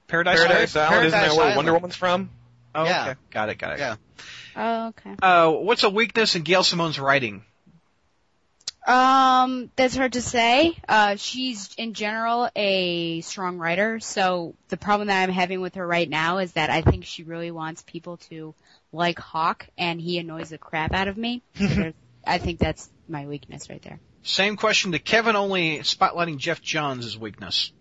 [0.09, 0.93] Paradise, Paradise Island?
[0.95, 2.31] Island, isn't that where Wonder Woman's from?
[2.75, 3.03] Oh, yeah.
[3.03, 3.21] okay.
[3.31, 3.79] Got it, got it.
[3.81, 3.97] Yeah.
[4.57, 5.15] Oh, okay.
[5.21, 7.45] Uh, what's a weakness in Gail Simone's writing?
[8.91, 10.77] Um, that's hard to say.
[10.89, 15.87] Uh, she's in general a strong writer, so the problem that I'm having with her
[15.87, 18.53] right now is that I think she really wants people to
[18.93, 21.43] like Hawk, and he annoys the crap out of me.
[21.71, 21.93] So
[22.27, 23.99] I think that's my weakness right there.
[24.23, 27.73] Same question to Kevin, only spotlighting Geoff Johns' weakness.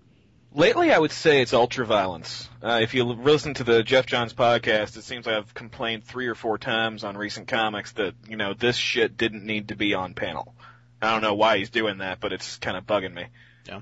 [0.54, 2.48] Lately, I would say it's ultraviolence.
[2.64, 6.28] Uh, if you listen to the Geoff Johns podcast, it seems like I've complained three
[6.28, 9.94] or four times on recent comics that, you know, this shit didn't need to be
[9.94, 10.56] on panel.
[11.02, 13.26] I don't know why he's doing that, but it's kind of bugging me.
[13.66, 13.82] Yeah.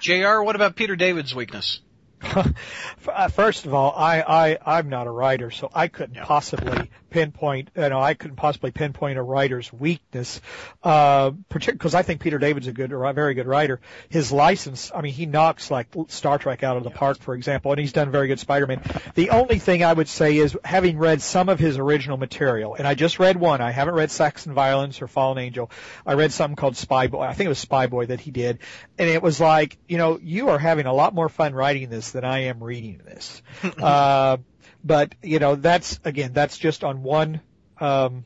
[0.00, 1.80] JR, what about Peter David's weakness?
[3.30, 6.24] First of all, I, I, I'm not a writer, so I couldn't Yeah.
[6.24, 10.40] possibly pinpoint, you know, I couldn't possibly pinpoint a writer's weakness,
[10.82, 13.80] uh, because I think Peter David's a good, a very good writer.
[14.10, 17.72] His license, I mean, he knocks like Star Trek out of the park, for example,
[17.72, 18.82] and he's done very good Spider-Man.
[19.14, 22.86] The only thing I would say is having read some of his original material, and
[22.86, 25.70] I just read one, I haven't read Sex and Violence or Fallen Angel.
[26.04, 27.22] I read something called Spy Boy.
[27.22, 28.58] I think it was Spy Boy that he did.
[28.98, 32.07] And it was like, you know, you are having a lot more fun writing this
[32.12, 33.42] than I am reading this.
[33.82, 34.38] uh,
[34.84, 37.40] but, you know, that's, again, that's just on one,
[37.80, 38.24] um,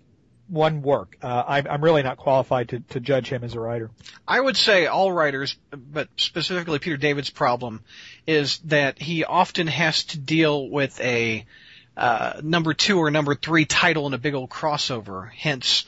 [0.49, 1.17] one work.
[1.23, 3.91] Uh, I, I'm really not qualified to, to judge him as a writer.
[4.29, 7.83] I would say all writers, but specifically Peter David's problem
[8.27, 11.47] is that he often has to deal with a
[11.97, 15.31] uh, number two or number three title in a big old crossover.
[15.31, 15.85] Hence,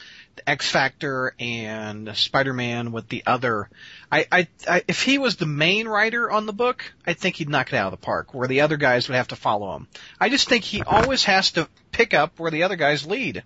[0.47, 3.69] X Factor and Spider-Man with the other.
[4.11, 7.49] I, I, I, if he was the main writer on the book, I think he'd
[7.49, 8.35] knock it out of the park.
[8.35, 9.89] Where the other guys would have to follow him.
[10.21, 13.43] I just think he always has to pick up where the other guys lead.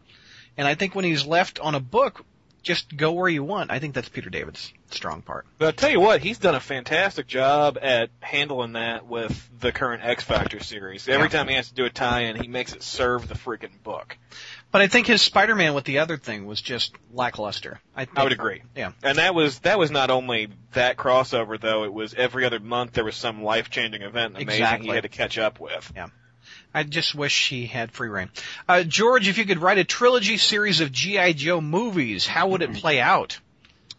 [0.56, 2.24] And I think when he's left on a book,
[2.62, 3.70] just go where you want.
[3.70, 5.46] I think that's Peter David's strong part.
[5.58, 9.72] But I'll tell you what, he's done a fantastic job at handling that with the
[9.72, 11.08] current X Factor series.
[11.08, 14.16] Every time he has to do a tie-in, he makes it serve the freaking book.
[14.70, 17.80] But I think his Spider-Man with the other thing was just lackluster.
[17.96, 18.62] I, think, I would agree.
[18.76, 18.92] Yeah.
[19.02, 22.92] And that was that was not only that crossover though; it was every other month
[22.92, 24.88] there was some life-changing event amazing Exactly.
[24.88, 25.90] he had to catch up with.
[25.96, 26.08] Yeah.
[26.74, 28.30] I just wish he had free reign.
[28.68, 31.32] Uh, George, if you could write a trilogy series of G.I.
[31.32, 33.38] Joe movies, how would it play out?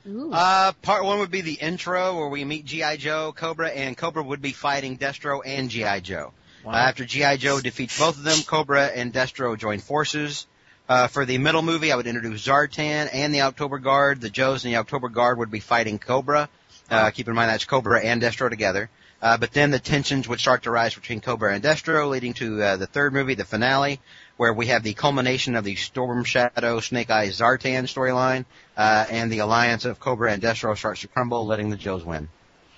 [0.08, 0.32] Ooh.
[0.32, 2.98] Uh, part one would be the intro where we meet G.I.
[2.98, 6.00] Joe, Cobra, and Cobra would be fighting Destro and G.I.
[6.02, 6.32] Joe.
[6.64, 6.74] Wow.
[6.74, 7.38] Uh, after G.I.
[7.38, 10.48] Joe defeats both of them, Cobra and Destro join forces.
[10.90, 14.22] Uh, for the middle movie, I would introduce Zartan and the October Guard.
[14.22, 16.50] The Joes and the October Guard would be fighting Cobra.
[16.90, 18.90] Uh, keep in mind that's Cobra and Destro together.
[19.22, 22.64] Uh, but then the tensions would start to rise between Cobra and Destro, leading to
[22.64, 24.00] uh, the third movie, the finale,
[24.38, 29.32] where we have the culmination of the Storm Shadow Snake Eyes Zartan storyline, uh, and
[29.32, 32.30] the alliance of Cobra and Destro starts to crumble, letting the Joes win.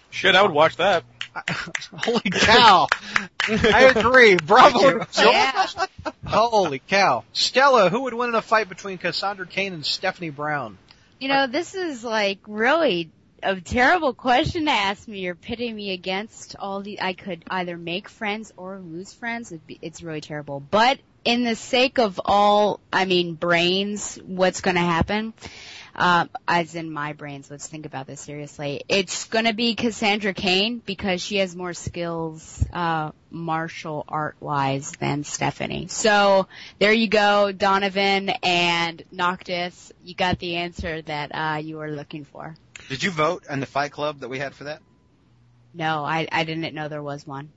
[0.10, 1.06] Shit, I would watch that.
[1.93, 2.88] Holy cow!
[3.47, 4.36] I agree.
[4.36, 5.67] Bravo, to yeah.
[6.31, 7.25] Holy cow!
[7.33, 10.77] Stella, who would win in a fight between Cassandra Cain and Stephanie Brown?
[11.19, 13.11] You know, this is like really
[13.43, 15.19] a terrible question to ask me.
[15.19, 17.01] You're pitting me against all the.
[17.01, 19.51] I could either make friends or lose friends.
[19.67, 20.61] Be, it's really terrible.
[20.61, 25.33] But in the sake of all, I mean, brains, what's going to happen?
[25.95, 28.84] Um, as in my brains, let's think about this seriously.
[28.88, 34.91] It's going to be Cassandra Cain because she has more skills, uh, martial art wise
[34.99, 35.88] than Stephanie.
[35.88, 36.47] So
[36.80, 39.91] there you go, Donovan and Noctis.
[40.04, 42.56] You got the answer that uh, you were looking for.
[42.89, 44.82] Did you vote in the Fight Club that we had for that?
[45.73, 47.51] No, I, I didn't know there was one.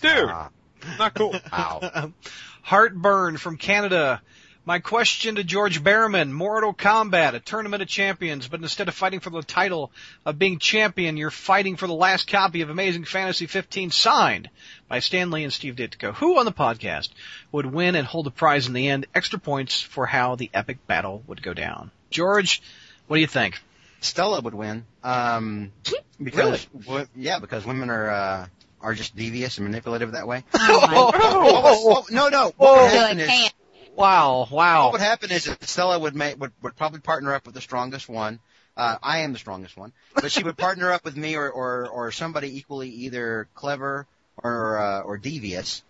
[0.00, 0.50] Dude, Ah,
[0.98, 1.34] not cool.
[1.52, 2.12] wow.
[2.62, 4.22] Heartburn from Canada.
[4.66, 9.20] My question to George Behrman, Mortal Kombat, a tournament of champions, but instead of fighting
[9.20, 9.92] for the title
[10.24, 14.48] of being champion, you're fighting for the last copy of Amazing Fantasy 15 signed
[14.88, 16.14] by Stan Lee and Steve Ditko.
[16.14, 17.10] Who on the podcast
[17.52, 19.06] would win and hold the prize in the end?
[19.14, 21.90] Extra points for how the epic battle would go down.
[22.10, 22.62] George,
[23.06, 23.60] what do you think?
[24.00, 24.86] Stella would win.
[25.02, 25.72] Um,
[26.22, 28.46] because wo- yeah, because women are uh,
[28.80, 30.42] are just devious and manipulative that way.
[30.54, 32.44] Oh my What would- no, no.
[32.56, 32.82] What Whoa.
[32.84, 33.54] would happen it is, can't.
[33.96, 34.84] Wow, wow.
[34.84, 37.60] what would happen is that Stella would make would, would probably partner up with the
[37.60, 38.40] strongest one.
[38.76, 41.88] Uh, I am the strongest one, but she would partner up with me or or
[41.88, 45.82] or somebody equally either clever or uh, or devious.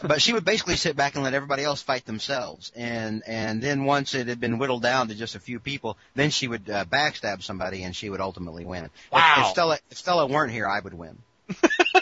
[0.00, 3.84] But she would basically sit back and let everybody else fight themselves, and and then
[3.84, 6.84] once it had been whittled down to just a few people, then she would uh,
[6.84, 8.84] backstab somebody and she would ultimately win.
[8.84, 9.34] If- Wow.
[9.38, 11.18] If, Stella if Stella weren't here, I would win.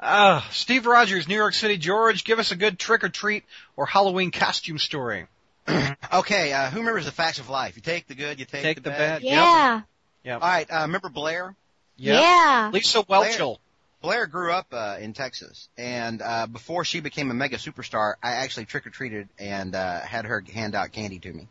[0.00, 1.76] Uh, Steve Rogers, New York City.
[1.76, 3.44] George, give us a good trick or treat
[3.76, 5.26] or Halloween costume story.
[6.10, 7.76] Okay, uh, who remembers the facts of life?
[7.76, 9.22] You take the good, you take, Take the, the bad.
[9.22, 9.84] bad.
[10.24, 10.34] Yeah.
[10.34, 11.54] All right, uh, remember Blair?
[11.98, 12.70] Yeah.
[12.72, 13.58] Lisa Whelchel.
[14.00, 18.36] Blair grew up uh, in Texas, and uh, before she became a mega superstar, I
[18.36, 21.48] actually trick or treated and uh, had her hand out candy to me.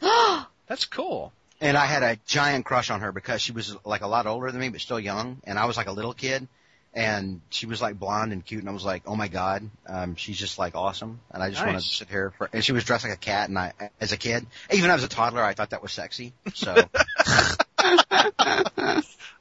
[0.66, 1.32] That's cool.
[1.60, 4.50] And I had a giant crush on her because she was like a lot older
[4.50, 6.46] than me, but still young, and I was like a little kid.
[6.94, 10.16] And she was like blonde and cute, and I was like, "Oh my god, um,
[10.16, 12.32] she's just like awesome." And I just wanted to sit here.
[12.36, 15.04] For, and she was dressed like a cat, and I, as a kid, even as
[15.04, 16.32] a toddler, I thought that was sexy.
[16.54, 16.74] So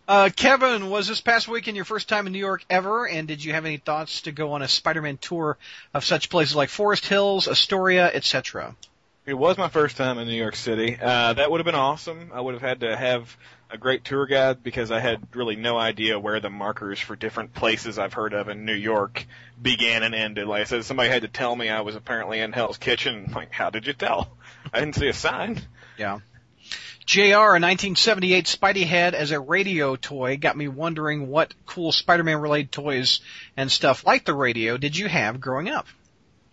[0.07, 3.05] Uh, Kevin, was this past weekend your first time in New York ever?
[3.05, 5.57] And did you have any thoughts to go on a Spider-Man tour
[5.93, 8.73] of such places like Forest Hills, Astoria, etc.?
[9.25, 10.97] It was my first time in New York City.
[11.01, 12.31] Uh, that would have been awesome.
[12.33, 13.35] I would have had to have
[13.69, 17.53] a great tour guide because I had really no idea where the markers for different
[17.53, 19.25] places I've heard of in New York
[19.61, 20.47] began and ended.
[20.47, 23.31] Like I said, somebody had to tell me I was apparently in Hell's Kitchen.
[23.35, 24.29] Like, how did you tell?
[24.73, 25.61] I didn't see a sign.
[25.97, 26.19] Yeah.
[27.05, 32.41] JR, a 1978 Spidey had as a radio toy, got me wondering what cool Spider-Man
[32.41, 33.21] related toys
[33.55, 35.87] and stuff like the radio did you have growing up?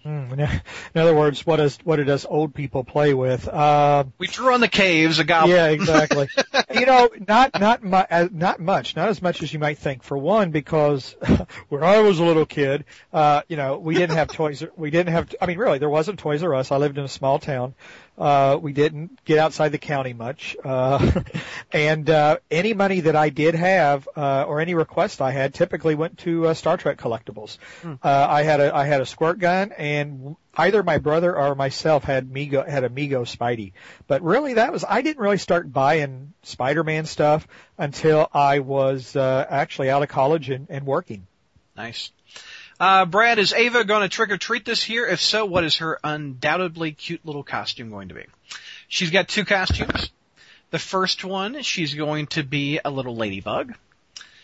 [0.04, 0.60] Hmm, in
[0.94, 3.48] other words, what does what does old people play with?
[3.48, 5.56] Uh, we drew on the caves, a goblin.
[5.56, 6.28] Yeah, exactly.
[6.74, 10.02] you know, not not mu- not much, not as much as you might think.
[10.02, 11.16] For one, because
[11.70, 12.84] when I was a little kid,
[13.14, 14.62] uh, you know, we didn't have toys.
[14.76, 15.34] We didn't have.
[15.40, 16.70] I mean, really, there wasn't Toys R Us.
[16.70, 17.74] I lived in a small town.
[18.16, 20.56] Uh, we didn't get outside the county much.
[20.64, 21.22] Uh,
[21.72, 25.94] and, uh, any money that I did have, uh, or any request I had typically
[25.94, 27.58] went to, uh, Star Trek collectibles.
[27.82, 27.94] Hmm.
[28.02, 32.04] Uh, I had a, I had a squirt gun and either my brother or myself
[32.04, 33.72] had Mego, had a Mego Spidey.
[34.06, 39.44] But really that was, I didn't really start buying Spider-Man stuff until I was, uh,
[39.48, 41.26] actually out of college and, and working.
[41.76, 42.12] Nice.
[42.84, 45.06] Uh, Brad, is Ava going to trick or treat this year?
[45.06, 48.26] If so, what is her undoubtedly cute little costume going to be?
[48.88, 50.10] She's got two costumes.
[50.70, 53.72] The first one, she's going to be a little ladybug,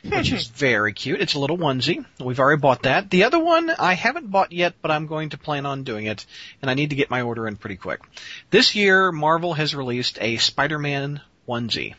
[0.08, 1.20] which is very cute.
[1.20, 2.02] It's a little onesie.
[2.18, 3.10] We've already bought that.
[3.10, 6.24] The other one, I haven't bought yet, but I'm going to plan on doing it,
[6.62, 8.00] and I need to get my order in pretty quick.
[8.48, 11.94] This year, Marvel has released a Spider-Man onesie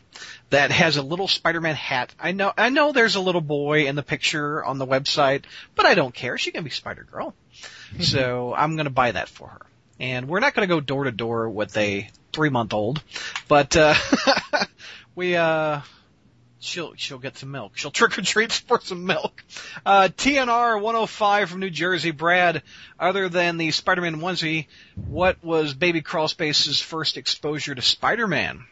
[0.52, 2.14] that has a little Spider-Man hat.
[2.20, 5.46] I know, I know there's a little boy in the picture on the website,
[5.76, 6.38] but I don't care.
[6.38, 7.34] She can be Spider-Girl.
[8.00, 9.62] so I'm gonna buy that for her.
[10.00, 13.02] And we're not gonna go door to door with a three month old,
[13.48, 13.96] but, uh,
[15.16, 15.82] we, uh,
[16.60, 17.78] she'll she'll get some milk.
[17.78, 19.44] She'll trick or treat for some milk.
[19.86, 22.64] Uh, TNR 105 from New Jersey, Brad.
[23.00, 28.66] Other than the Spider-Man onesie, what was Baby Crawlspace's first exposure to Spider-Man?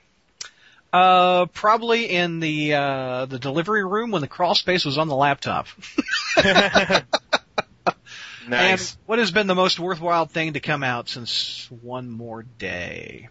[0.92, 5.16] Uh, probably in the uh, the delivery room when the crawl space was on the
[5.16, 5.68] laptop.
[8.48, 8.92] nice.
[8.92, 13.30] And what has been the most worthwhile thing to come out since One More Day?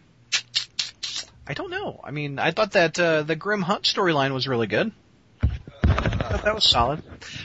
[1.48, 2.00] I don't know.
[2.04, 4.92] I mean, I thought that uh, the Grim Hunt storyline was really good.
[5.82, 7.02] that was solid.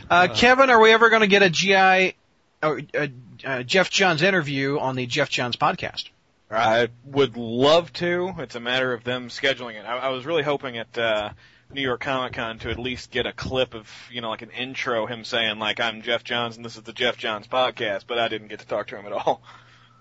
[0.09, 2.15] Uh, Kevin, are we ever going to get a GI
[2.61, 3.07] or uh,
[3.45, 6.09] uh, Geoff Johns interview on the Geoff Johns podcast?
[6.55, 8.33] I would love to.
[8.39, 9.85] It's a matter of them scheduling it.
[9.85, 11.29] I, I was really hoping at uh,
[11.71, 14.51] New York Comic Con to at least get a clip of, you know, like an
[14.51, 18.19] intro, him saying like, "I'm Geoff Johns and this is the Geoff Johns podcast," but
[18.19, 19.41] I didn't get to talk to him at all.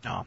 [0.04, 0.26] No.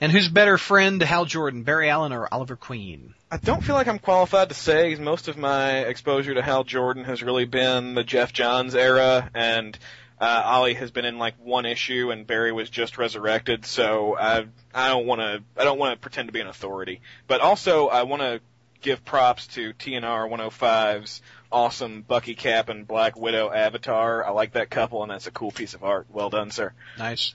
[0.00, 3.12] And who's better friend to Hal Jordan, Barry Allen or Oliver Queen?
[3.30, 4.94] I don't feel like I'm qualified to say.
[4.94, 9.78] Most of my exposure to Hal Jordan has really been the Geoff Johns era, and
[10.20, 13.64] uh, Ollie has been in like one issue, and Barry was just resurrected.
[13.64, 17.00] So I I don't want to I don't want to pretend to be an authority,
[17.26, 18.40] but also I want to
[18.82, 21.20] give props to TNR 105's
[21.52, 24.24] awesome Bucky Cap and Black Widow avatar.
[24.24, 26.06] I like that couple, and that's a cool piece of art.
[26.10, 26.72] Well done, sir.
[26.98, 27.34] Nice.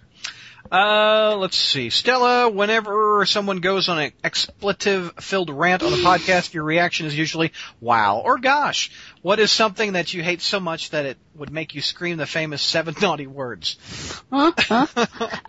[0.72, 1.92] Uh, let's see.
[1.92, 7.52] Stella, whenever someone goes on an expletive-filled rant on the podcast, your reaction is usually,
[7.80, 8.92] wow, or gosh.
[9.26, 12.28] What is something that you hate so much that it would make you scream the
[12.28, 13.76] famous seven naughty words?
[14.32, 14.52] Huh?
[14.60, 14.86] huh?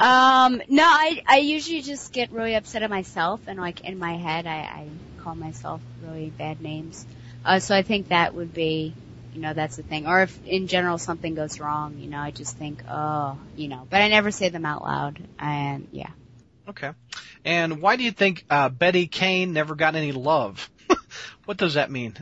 [0.00, 4.16] um, no, I, I usually just get really upset at myself and like in my
[4.16, 7.04] head I, I call myself really bad names.
[7.44, 8.94] Uh, so I think that would be
[9.34, 10.06] you know, that's the thing.
[10.06, 13.86] Or if in general something goes wrong, you know, I just think, oh, you know,
[13.90, 15.22] but I never say them out loud.
[15.38, 16.08] And yeah.
[16.66, 16.92] Okay.
[17.44, 20.70] And why do you think uh, Betty Kane never got any love?
[21.44, 22.16] what does that mean?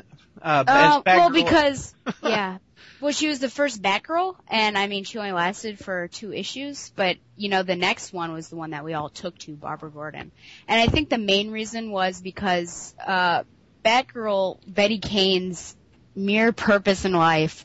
[0.45, 2.59] Uh, uh well, because yeah,
[3.01, 6.93] well, she was the first Batgirl, and I mean, she only lasted for two issues.
[6.95, 9.91] But you know, the next one was the one that we all took to Barbara
[9.91, 10.33] Gordon,
[10.69, 13.45] and I think the main reason was because uh,
[13.85, 15.75] Batgirl Betty Kane's
[16.15, 17.65] mere purpose in life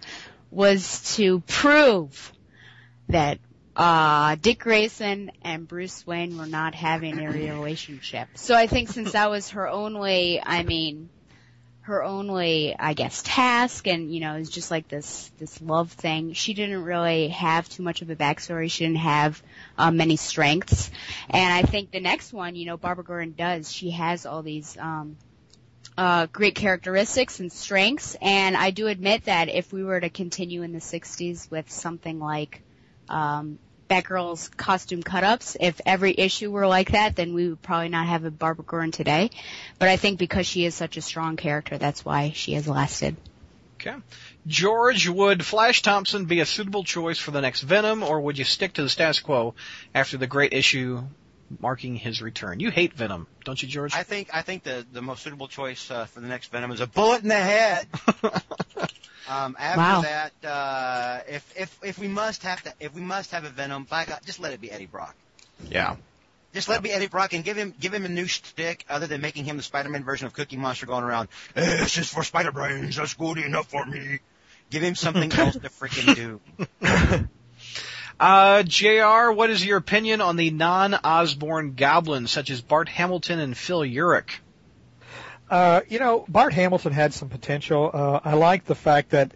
[0.50, 2.32] was to prove
[3.10, 3.40] that
[3.76, 8.30] uh, Dick Grayson and Bruce Wayne were not having a relationship.
[8.36, 11.10] So I think since that was her only, I mean,
[11.90, 16.34] her only, I guess, task and, you know, it's just like this, this love thing.
[16.34, 18.72] She didn't really have too much of a backstory.
[18.72, 19.42] She didn't have,
[19.78, 20.92] um, many strengths.
[21.30, 23.72] And I think the next one, you know, Barbara Gordon does.
[23.72, 25.18] She has all these, um,
[25.98, 28.16] uh, great characteristics and strengths.
[28.22, 32.20] And I do admit that if we were to continue in the 60s with something
[32.20, 32.62] like
[33.10, 33.60] um,
[33.90, 38.24] Batgirl's costume cut-ups, if every issue were like that, then we would probably not have
[38.24, 39.32] a Barbara Gordon today.
[39.80, 43.16] But I think because she is such a strong character, that's why she has lasted.
[43.76, 43.96] Okay.
[44.46, 48.44] George, would Flash Thompson be a suitable choice for the next Venom, or would you
[48.46, 49.56] stick to the status quo
[49.96, 51.04] after the great issue
[51.60, 52.60] marking his return.
[52.60, 53.96] You hate Venom, don't you, George?
[53.96, 56.80] I think I think the the most suitable choice uh, for the next Venom is
[56.80, 57.88] a bullet in the head.
[59.30, 60.02] um, after Wow.
[60.02, 63.84] that, uh, if if if we must have to, if we must have a Venom,
[63.86, 65.16] by God, just let it be Eddie Brock.
[65.70, 65.96] yeah.
[66.52, 69.06] Just let it be Eddie Brock and give him give him a new shtick other
[69.06, 71.30] than making him the Spider-Man version of Cookie Monster going around.
[71.56, 72.96] "Eh, this is for Spider Brains.
[72.96, 74.18] That's good enough for me.
[74.72, 76.42] Give him something else to freaking do.
[78.20, 83.56] Uh, JR, what is your opinion on the non-Osborne goblins such as Bart Hamilton and
[83.58, 84.32] Phil Urich?
[85.50, 87.90] Uh, you know, Bart Hamilton had some potential.
[87.94, 89.32] Uh, I like the fact that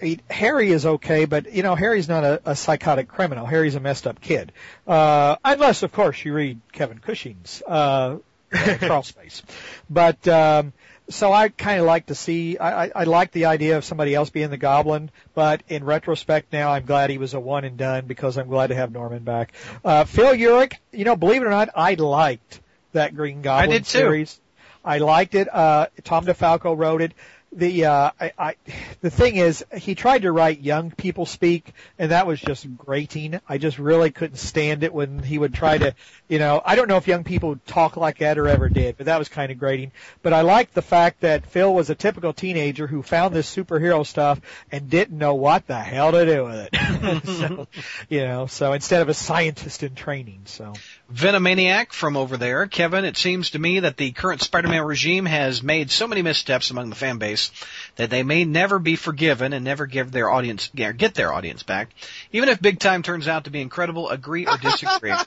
[0.00, 3.46] he, Harry is okay, but you know, Harry's not a, a psychotic criminal.
[3.46, 4.52] Harry's a messed up kid.
[4.86, 8.18] Uh, unless, of course, you read Kevin Cushing's uh,
[8.50, 9.42] crawl space.
[9.88, 10.72] But um,
[11.10, 12.56] so I kind of like to see.
[12.56, 16.52] I, I, I like the idea of somebody else being the Goblin, but in retrospect,
[16.52, 19.22] now I'm glad he was a one and done because I'm glad to have Norman
[19.24, 19.52] back.
[19.84, 22.60] Uh, Phil Urich, you know, believe it or not, I liked
[22.92, 23.98] that Green Goblin did too.
[23.98, 24.40] series.
[24.84, 25.52] I liked it.
[25.52, 27.12] Uh, Tom DeFalco wrote it.
[27.52, 28.54] The uh, I, I,
[29.00, 33.40] the thing is, he tried to write young people speak, and that was just grating.
[33.48, 35.96] I just really couldn't stand it when he would try to,
[36.28, 39.06] you know, I don't know if young people talk like that or ever did, but
[39.06, 39.90] that was kind of grating.
[40.22, 44.06] But I liked the fact that Phil was a typical teenager who found this superhero
[44.06, 47.26] stuff and didn't know what the hell to do with it.
[47.26, 47.66] so,
[48.08, 50.74] you know, so instead of a scientist in training, so.
[51.12, 52.66] Venomaniac from over there.
[52.66, 56.70] Kevin, it seems to me that the current Spider-Man regime has made so many missteps
[56.70, 57.50] among the fan base
[57.96, 61.90] that they may never be forgiven and never give their audience, get their audience back.
[62.32, 65.12] Even if Big Time turns out to be incredible, agree or disagree?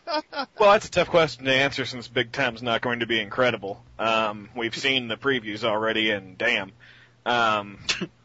[0.60, 3.84] Well, that's a tough question to answer since Big Time's not going to be incredible.
[4.00, 6.72] Um, we've seen the previews already, and damn.
[7.26, 7.80] Um,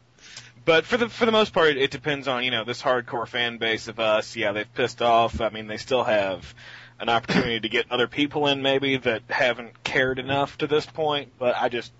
[0.65, 3.57] but for the for the most part, it depends on you know this hardcore fan
[3.57, 4.35] base of us.
[4.35, 5.41] Yeah, they've pissed off.
[5.41, 6.53] I mean, they still have
[6.99, 11.31] an opportunity to get other people in maybe that haven't cared enough to this point.
[11.37, 11.91] But I just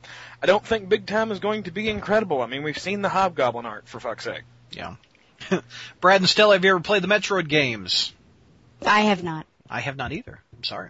[0.41, 2.41] I don't think Big Time is going to be incredible.
[2.41, 4.43] I mean, we've seen the Hobgoblin art for fuck's sake.
[4.71, 4.95] Yeah.
[6.01, 8.13] Brad and Stella, have you ever played the Metroid games?
[8.85, 9.45] I have not.
[9.69, 10.41] I have not either.
[10.55, 10.89] I'm sorry.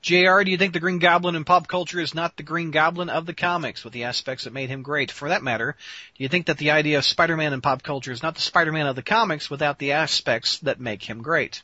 [0.00, 3.10] JR, do you think the Green Goblin in pop culture is not the Green Goblin
[3.10, 5.10] of the comics with the aspects that made him great?
[5.10, 5.76] For that matter,
[6.16, 8.86] do you think that the idea of Spider-Man in pop culture is not the Spider-Man
[8.86, 11.62] of the comics without the aspects that make him great?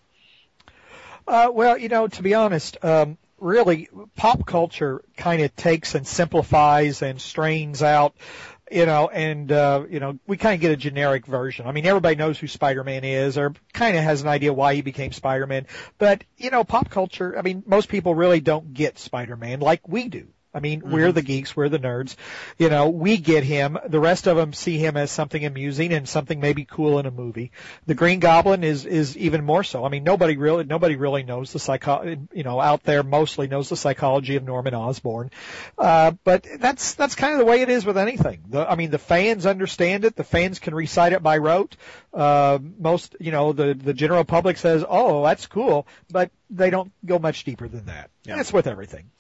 [1.27, 6.07] Uh, well, you know, to be honest, um, really, pop culture kind of takes and
[6.07, 8.15] simplifies and strains out,
[8.71, 11.67] you know, and, uh, you know, we kind of get a generic version.
[11.67, 14.83] I mean, everybody knows who Spider-Man is or kind of has an idea why he
[14.83, 15.67] became Spider-Man.
[15.99, 20.09] But, you know, pop culture, I mean, most people really don't get Spider-Man like we
[20.09, 20.29] do.
[20.55, 22.15] I mean, we're the geeks, we're the nerds.
[22.59, 23.77] You know, we get him.
[23.87, 27.11] The rest of them see him as something amusing and something maybe cool in a
[27.11, 27.51] movie.
[27.87, 29.85] The Green Goblin is is even more so.
[29.85, 32.17] I mean, nobody really nobody really knows the psycho.
[32.33, 35.31] You know, out there mostly knows the psychology of Norman Osborn.
[35.77, 38.45] Uh, but that's that's kind of the way it is with anything.
[38.49, 40.15] The, I mean, the fans understand it.
[40.15, 41.77] The fans can recite it by rote.
[42.13, 46.93] Uh, most, you know, the the general public says, "Oh, that's cool," but they don't
[47.05, 48.11] go much deeper than that.
[48.25, 48.39] Yeah.
[48.39, 49.11] It's with everything.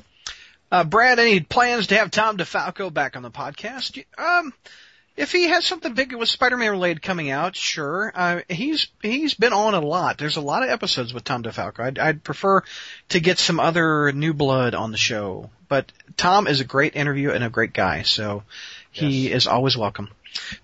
[0.74, 4.04] Uh, Brad, any plans to have Tom DeFalco back on the podcast?
[4.18, 4.52] Um,
[5.16, 8.10] if he has something big with Spider-Man related coming out, sure.
[8.12, 10.18] Uh, he's he's been on a lot.
[10.18, 11.78] There's a lot of episodes with Tom DeFalco.
[11.78, 12.64] I'd, I'd prefer
[13.10, 15.48] to get some other new blood on the show.
[15.68, 18.42] But Tom is a great interview and a great guy, so
[18.90, 20.08] he is always welcome.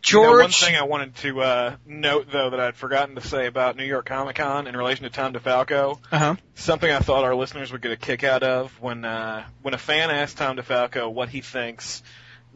[0.07, 3.47] You know, one thing I wanted to uh, note, though, that I'd forgotten to say
[3.47, 6.37] about New York Comic Con in relation to Tom DeFalco, uh-huh.
[6.55, 9.79] something I thought our listeners would get a kick out of when uh, when a
[9.79, 12.03] fan asked Tom DeFalco what he thinks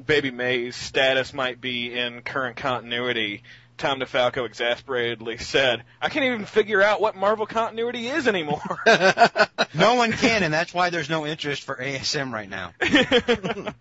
[0.04, 3.42] Baby May's status might be in current continuity.
[3.76, 8.60] Tom DeFalco exasperatedly said, "I can't even figure out what Marvel continuity is anymore."
[9.74, 12.74] No one can, and that's why there's no interest for ASM right now.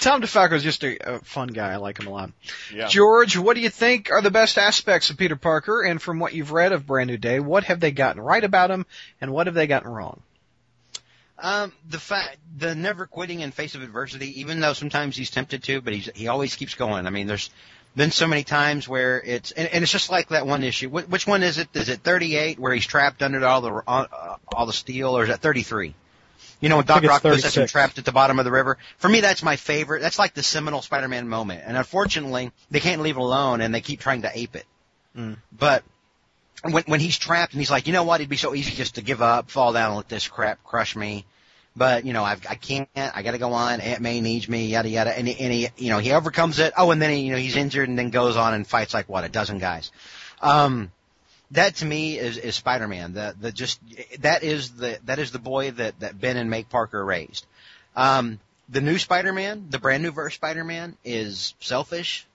[0.00, 1.72] Tom DeFalco is just a, a fun guy.
[1.72, 2.30] I like him a lot.
[2.74, 2.88] yeah.
[2.88, 5.82] George, what do you think are the best aspects of Peter Parker?
[5.82, 8.70] And from what you've read of Brand New Day, what have they gotten right about
[8.70, 8.86] him,
[9.20, 10.20] and what have they gotten wrong?
[11.38, 15.62] Um, the fact, the never quitting in face of adversity, even though sometimes he's tempted
[15.64, 17.06] to, but he's, he always keeps going.
[17.06, 17.50] I mean, there's
[17.94, 20.88] been so many times where it's, and, and it's just like that one issue.
[20.88, 21.68] Wh- which one is it?
[21.74, 25.28] Is it 38 where he's trapped under all the, uh, all the steel, or is
[25.30, 25.94] it 33?
[26.60, 27.70] You know, when Doc Rock us 36.
[27.70, 28.78] trapped at the bottom of the river.
[28.98, 30.00] For me, that's my favorite.
[30.00, 31.62] That's like the seminal Spider-Man moment.
[31.66, 34.64] And unfortunately, they can't leave it alone, and they keep trying to ape it.
[35.16, 35.36] Mm.
[35.52, 35.84] But
[36.62, 38.94] when when he's trapped and he's like, you know what, it'd be so easy just
[38.94, 41.26] to give up, fall down, and let this crap crush me.
[41.76, 42.88] But you know, I've, I can't.
[42.96, 43.80] I got to go on.
[43.80, 44.66] Aunt May needs me.
[44.66, 45.16] Yada yada.
[45.16, 46.72] And he, and he, you know, he overcomes it.
[46.76, 49.10] Oh, and then he, you know, he's injured and then goes on and fights like
[49.10, 49.92] what a dozen guys.
[50.40, 50.90] Um,
[51.52, 53.14] that to me is, is Spider-Man.
[53.14, 53.80] The, the just,
[54.20, 57.46] that is the, that is the boy that, that Ben and Meg Parker raised.
[57.94, 62.26] Um, the new Spider-Man, the brand new verse Spider-Man is selfish,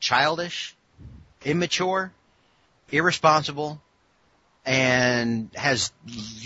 [0.00, 0.76] childish,
[1.44, 2.12] immature,
[2.90, 3.80] irresponsible,
[4.66, 5.92] and has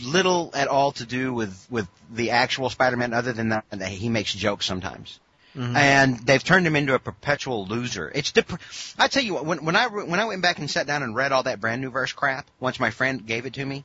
[0.04, 4.32] little at all to do with, with the actual Spider-Man other than that he makes
[4.32, 5.18] jokes sometimes.
[5.56, 5.76] Mhm.
[5.76, 8.10] And they've turned him into a perpetual loser.
[8.14, 8.58] It's dep-
[8.98, 11.02] I tell you what, when, when I re- when I went back and sat down
[11.02, 13.84] and read all that brand new verse crap, once my friend gave it to me,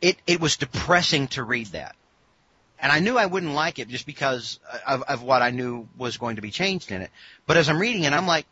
[0.00, 1.94] it it was depressing to read that,
[2.80, 6.16] and I knew I wouldn't like it just because of of what I knew was
[6.16, 7.10] going to be changed in it.
[7.46, 8.46] But as I'm reading it, I'm like,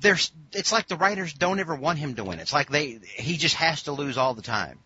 [0.00, 2.38] there's it's like the writers don't ever want him to win.
[2.40, 4.78] It's like they he just has to lose all the time.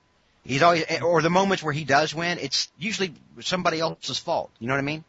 [0.45, 4.51] He's always or the moments where he does win, it's usually somebody else's fault.
[4.59, 5.05] You know what I mean?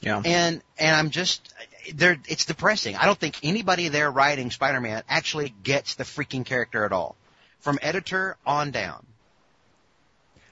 [0.00, 0.22] Yeah.
[0.24, 1.52] And and I'm just
[1.94, 2.16] there.
[2.28, 2.96] It's depressing.
[2.96, 7.16] I don't think anybody there writing Spider-Man actually gets the freaking character at all,
[7.60, 9.04] from editor on down.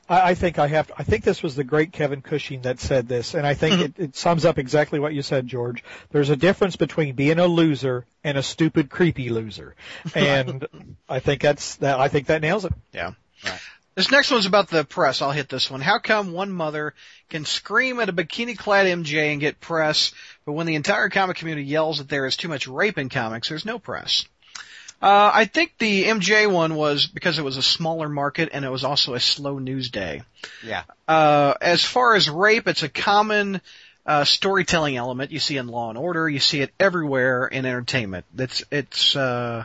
[0.08, 0.88] I, I think I have.
[0.88, 3.74] to, I think this was the great Kevin Cushing that said this, and I think
[3.74, 4.02] mm-hmm.
[4.02, 5.84] it, it sums up exactly what you said, George.
[6.10, 9.74] There's a difference between being a loser and a stupid, creepy loser,
[10.14, 10.66] and
[11.08, 12.00] I think that's that.
[12.00, 12.72] I think that nails it.
[12.92, 13.12] Yeah.
[13.44, 13.60] Right.
[13.96, 15.22] This next one's about the press.
[15.22, 15.80] I'll hit this one.
[15.80, 16.92] How come one mother
[17.30, 20.12] can scream at a bikini-clad MJ and get press,
[20.44, 23.48] but when the entire comic community yells that there is too much rape in comics,
[23.48, 24.26] there's no press?
[25.00, 28.70] Uh, I think the MJ one was because it was a smaller market and it
[28.70, 30.22] was also a slow news day.
[30.62, 30.82] Yeah.
[31.08, 33.62] Uh, as far as rape, it's a common
[34.04, 36.28] uh, storytelling element you see in Law and Order.
[36.28, 38.26] You see it everywhere in entertainment.
[38.36, 39.64] It's it's uh,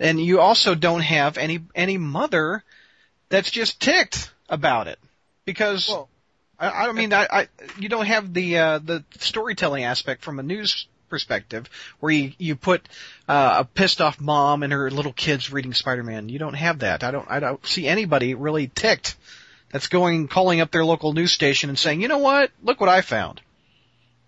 [0.00, 2.64] and you also don't have any any mother
[3.30, 4.98] that's just ticked about it
[5.46, 6.08] because Well-
[6.58, 10.42] I, I mean I, I you don't have the uh, the storytelling aspect from a
[10.42, 11.70] news perspective
[12.00, 12.86] where you you put
[13.28, 16.28] uh, a pissed off mom and her little kids reading Spider-Man.
[16.28, 17.02] You don't have that.
[17.02, 19.16] I don't I don't see anybody really ticked
[19.70, 22.50] that's going calling up their local news station and saying, "You know what?
[22.62, 23.40] Look what I found."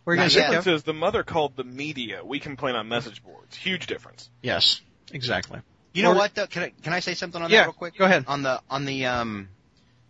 [0.04, 0.50] We're going to say, yet.
[0.50, 0.54] Kev?
[0.56, 2.24] difference is the mother called the media.
[2.24, 3.56] We complain on message boards.
[3.56, 4.28] Huge difference.
[4.42, 4.80] "Yes,
[5.12, 5.60] exactly."
[5.94, 6.34] You know Or- what?
[6.34, 6.46] Though?
[6.46, 7.96] Can I can I say something on Yeah, that real quick?
[7.96, 8.24] go ahead.
[8.26, 9.48] On the on the um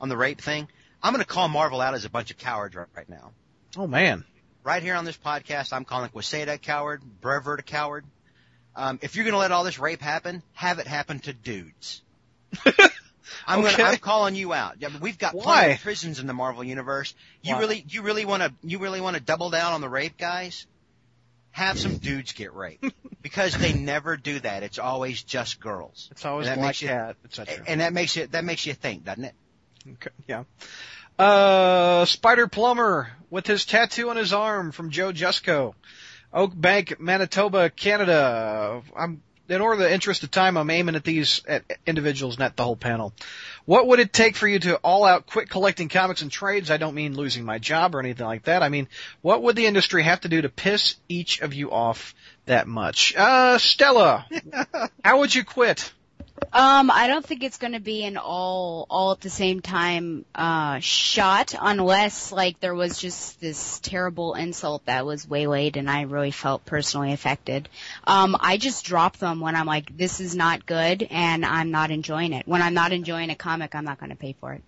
[0.01, 0.69] on the rape thing.
[1.03, 3.33] I'm going to call Marvel out as a bunch of cowards right, right now.
[3.77, 4.25] Oh man,
[4.65, 8.05] Right here on this podcast, I'm calling Quesada a coward, Brevoort a coward.
[8.77, 12.03] Um, if you're going to let all this rape happen, have it happen to dudes.
[13.47, 13.77] I'm Okay.
[13.77, 14.77] gonna, I'm calling you out.
[15.01, 15.43] We've got Why?
[15.43, 17.15] plenty of prisons in the Marvel universe.
[17.43, 17.61] You Why?
[17.61, 20.67] really, you really want to, you really want to double down on the rape guys?
[21.53, 22.93] Have some dudes get raped
[23.23, 24.63] because they never do that.
[24.63, 27.65] It's always just girls, it's always That black cat, etc.
[27.67, 29.35] and that makes you that makes you think, doesn't it?
[29.93, 30.45] Okay, yeah.
[31.19, 35.75] Uh, Spider Plumber with his tattoo on his arm from Joe Jusko.
[36.33, 38.83] Oak Bank, Manitoba, Canada.
[38.97, 42.65] I'm, in order the interest of time, I'm aiming at these at individuals, not the
[42.65, 43.13] whole panel.
[43.65, 46.71] What would it take for you to all out quit collecting comics and trades?
[46.71, 48.63] I don't mean losing my job or anything like that.
[48.63, 48.89] I mean,
[49.21, 52.15] what would the industry have to do to piss each of you off
[52.47, 53.15] that much?
[53.17, 54.27] Uh, Stella,
[55.05, 55.93] how would you quit?
[56.53, 60.25] Um, I don't think it's going to be an all all at the same time
[60.35, 66.03] uh shot unless like there was just this terrible insult that was waylaid and I
[66.03, 67.69] really felt personally affected.
[68.05, 71.91] Um, I just drop them when I'm like this is not good and I'm not
[71.91, 72.47] enjoying it.
[72.47, 74.63] When I'm not enjoying a comic, I'm not going to pay for it.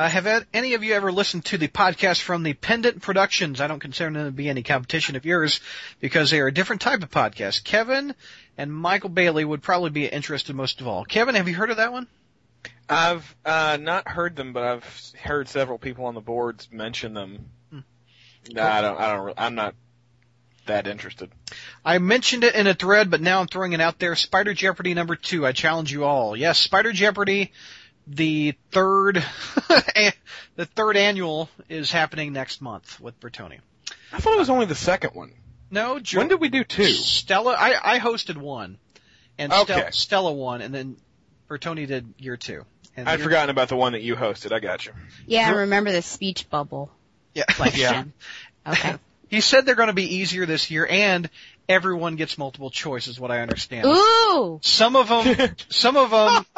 [0.00, 3.60] Uh, have any of you ever listened to the podcast from the Pendant Productions?
[3.60, 5.60] I don't consider them to be any competition of yours
[6.00, 7.64] because they are a different type of podcast.
[7.64, 8.14] Kevin
[8.56, 11.04] and Michael Bailey would probably be interested most of all.
[11.04, 12.06] Kevin, have you heard of that one?
[12.88, 17.50] I've uh, not heard them, but I've heard several people on the boards mention them.
[17.70, 17.80] Hmm.
[18.52, 18.98] Nah, I don't.
[18.98, 19.34] I don't.
[19.36, 19.74] I'm not
[20.64, 21.30] that interested.
[21.84, 24.16] I mentioned it in a thread, but now I'm throwing it out there.
[24.16, 25.46] Spider Jeopardy number two.
[25.46, 26.34] I challenge you all.
[26.34, 27.52] Yes, Spider Jeopardy,
[28.06, 29.22] the third,
[30.56, 33.58] the third annual is happening next month with Bertoni.
[34.12, 35.32] I thought it was only the second one.
[35.70, 36.84] No, Jo- When did we do two?
[36.86, 38.78] Stella, I, I hosted one,
[39.38, 39.64] and Okay.
[39.74, 40.96] Stella, Stella won, and then
[41.48, 42.64] Bertoni did year two.
[42.96, 44.52] And I'd year- forgotten about the one that you hosted.
[44.52, 44.92] I got you.
[45.26, 46.90] Yeah, I remember the speech bubble
[47.34, 48.12] Yeah, question.
[48.66, 48.96] Okay.
[49.28, 51.30] He said they're going to be easier this year, and
[51.70, 53.86] everyone gets multiple choice, is what I understand.
[53.86, 54.60] Ooh.
[54.62, 56.44] Some of them, some of them,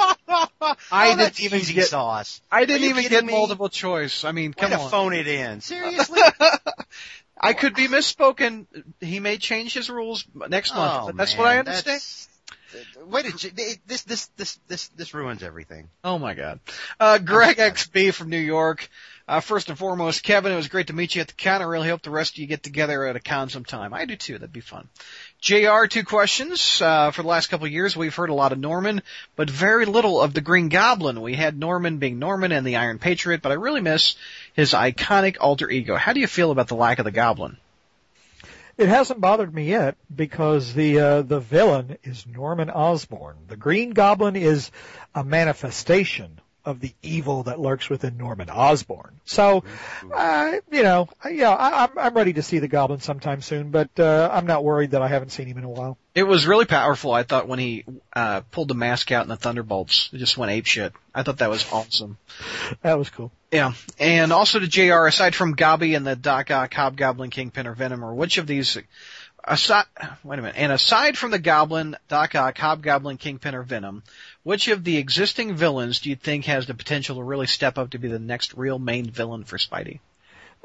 [0.90, 1.86] I oh, didn't even get.
[1.86, 2.40] sauce.
[2.50, 3.32] I didn't even get me?
[3.32, 4.24] multiple choice.
[4.24, 4.90] I mean, Way come to on.
[4.90, 5.60] phone it in.
[5.60, 6.20] Seriously?
[7.40, 8.66] I could be misspoken.
[9.00, 12.00] He may change his rules next month, Oh, but that's man, what I understand.
[12.00, 12.28] that's-
[13.04, 13.26] Wait
[13.86, 15.90] this this this this this ruins everything.
[16.02, 16.58] Oh my God.
[16.98, 18.88] Uh, Greg XB from New York.
[19.32, 21.62] Uh, first and foremost, Kevin, it was great to meet you at the con.
[21.62, 23.94] I really hope the rest of you get together at a con sometime.
[23.94, 24.34] I do too.
[24.34, 24.90] That'd be fun.
[25.40, 26.82] JR, two questions.
[26.82, 29.00] Uh, for the last couple of years, we've heard a lot of Norman,
[29.34, 31.22] but very little of the Green Goblin.
[31.22, 34.16] We had Norman being Norman and the Iron Patriot, but I really miss
[34.52, 35.96] his iconic alter ego.
[35.96, 37.56] How do you feel about the lack of the Goblin?
[38.76, 43.36] It hasn't bothered me yet because the uh, the villain is Norman Osborn.
[43.48, 44.70] The Green Goblin is
[45.14, 49.20] a manifestation of the evil that lurks within Norman Osborn.
[49.24, 49.64] So,
[50.14, 53.90] uh, you know, yeah, I, I'm I'm ready to see the Goblin sometime soon, but
[53.98, 55.98] uh, I'm not worried that I haven't seen him in a while.
[56.14, 59.36] It was really powerful, I thought, when he uh, pulled the mask out and the
[59.36, 60.10] Thunderbolts.
[60.12, 60.92] It just went ape shit.
[61.14, 62.18] I thought that was awesome.
[62.82, 63.32] That was cool.
[63.50, 67.74] Yeah, and also to JR, aside from Gobby and the Doc Ock, Hobgoblin, Kingpin, or
[67.74, 68.78] Venom, or which of these,
[69.44, 69.84] aside,
[70.24, 74.02] wait a minute, and aside from the Goblin, Doc Ock, Hobgoblin, Kingpin, or Venom,
[74.42, 77.90] which of the existing villains do you think has the potential to really step up
[77.90, 80.00] to be the next real main villain for Spidey?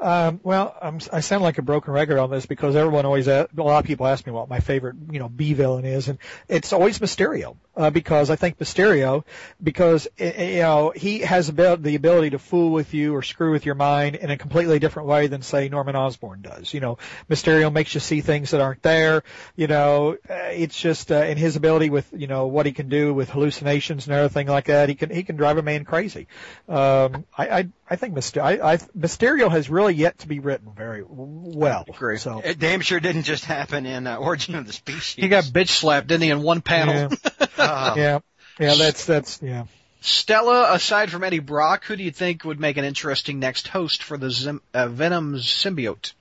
[0.00, 3.48] Um, well, I'm, I sound like a broken record on this because everyone always, a
[3.56, 6.18] lot of people ask me what my favorite, you know, B villain is, and
[6.48, 7.56] it's always Mysterio.
[7.78, 9.22] Uh, because I think Mysterio,
[9.62, 13.76] because you know he has the ability to fool with you or screw with your
[13.76, 16.74] mind in a completely different way than say Norman Osborn does.
[16.74, 16.98] You know,
[17.30, 19.22] Mysterio makes you see things that aren't there.
[19.54, 22.88] You know, uh, it's just uh, in his ability with you know what he can
[22.88, 24.88] do with hallucinations and everything like that.
[24.88, 26.26] He can he can drive a man crazy.
[26.68, 30.72] Um, I, I I think Mysterio, I, I, Mysterio has really yet to be written
[30.76, 31.86] very well.
[31.96, 32.20] Great.
[32.20, 35.22] So It damn sure didn't just happen in uh, Origin of the Species.
[35.22, 37.10] He got bitch slapped, didn't he, in one panel?
[37.68, 38.18] Uh, yeah,
[38.58, 39.64] yeah, that's that's yeah.
[40.00, 44.02] Stella, aside from Eddie Brock, who do you think would make an interesting next host
[44.02, 46.12] for the Zim, uh, Venom symbiote?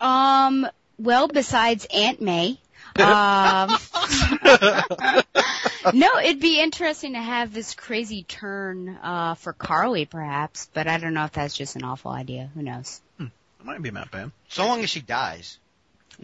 [0.00, 0.66] Um,
[0.98, 2.58] well, besides Aunt May.
[3.00, 3.70] Um,
[5.94, 10.98] no, it'd be interesting to have this crazy turn uh, for Carly, perhaps, but I
[10.98, 12.50] don't know if that's just an awful idea.
[12.52, 13.00] Who knows?
[13.18, 13.30] It
[13.62, 14.32] Might be not bad.
[14.48, 15.58] so long as she dies.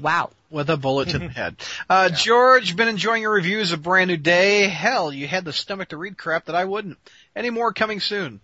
[0.01, 0.31] Wow.
[0.51, 1.57] With a bullet to the head.
[1.89, 4.69] Uh, George, been enjoying your reviews of Brand New Day.
[4.69, 6.99] Hell, you had the stomach to read crap that I wouldn't.
[7.35, 8.41] Any more coming soon?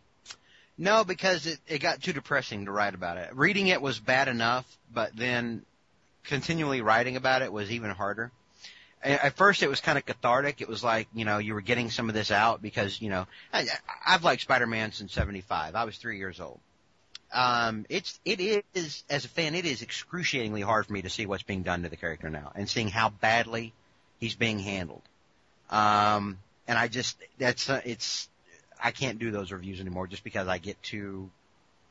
[0.79, 3.31] No, because it, it got too depressing to write about it.
[3.35, 5.65] Reading it was bad enough, but then
[6.25, 8.31] continually writing about it was even harder.
[9.05, 10.61] At first, it was kind of cathartic.
[10.61, 13.27] It was like you know you were getting some of this out because you know
[13.53, 13.67] I,
[14.07, 15.75] I've liked Spider-Man since '75.
[15.75, 16.61] I was three years old.
[17.33, 21.27] Um, it's it is as a fan, it is excruciatingly hard for me to see
[21.27, 23.73] what's being done to the character now and seeing how badly
[24.21, 25.03] he's being handled.
[25.71, 28.29] Um, and I just that's uh, it's
[28.83, 31.31] I can't do those reviews anymore just because I get too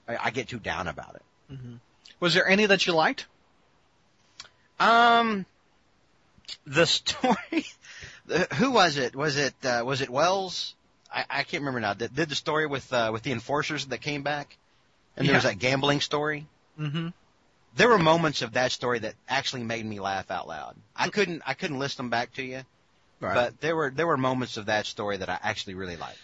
[0.08, 1.24] I, I get too down about it.
[2.20, 3.26] Was there any that you liked?
[4.80, 5.46] Um,
[6.66, 7.66] the story.
[8.56, 9.16] who was it?
[9.16, 10.76] Was it uh, was it Wells?
[11.14, 11.94] I, I can't remember now.
[11.94, 14.58] Did, did the story with uh, with the enforcers that came back,
[15.22, 16.48] and there was that gambling story.
[16.80, 17.10] Mm-hmm.
[17.76, 20.76] There were moments of that story that actually made me laugh out loud.
[20.96, 22.62] I couldn't I couldn't list them back to you,
[23.34, 26.18] but there were there were moments of that story that I actually really liked.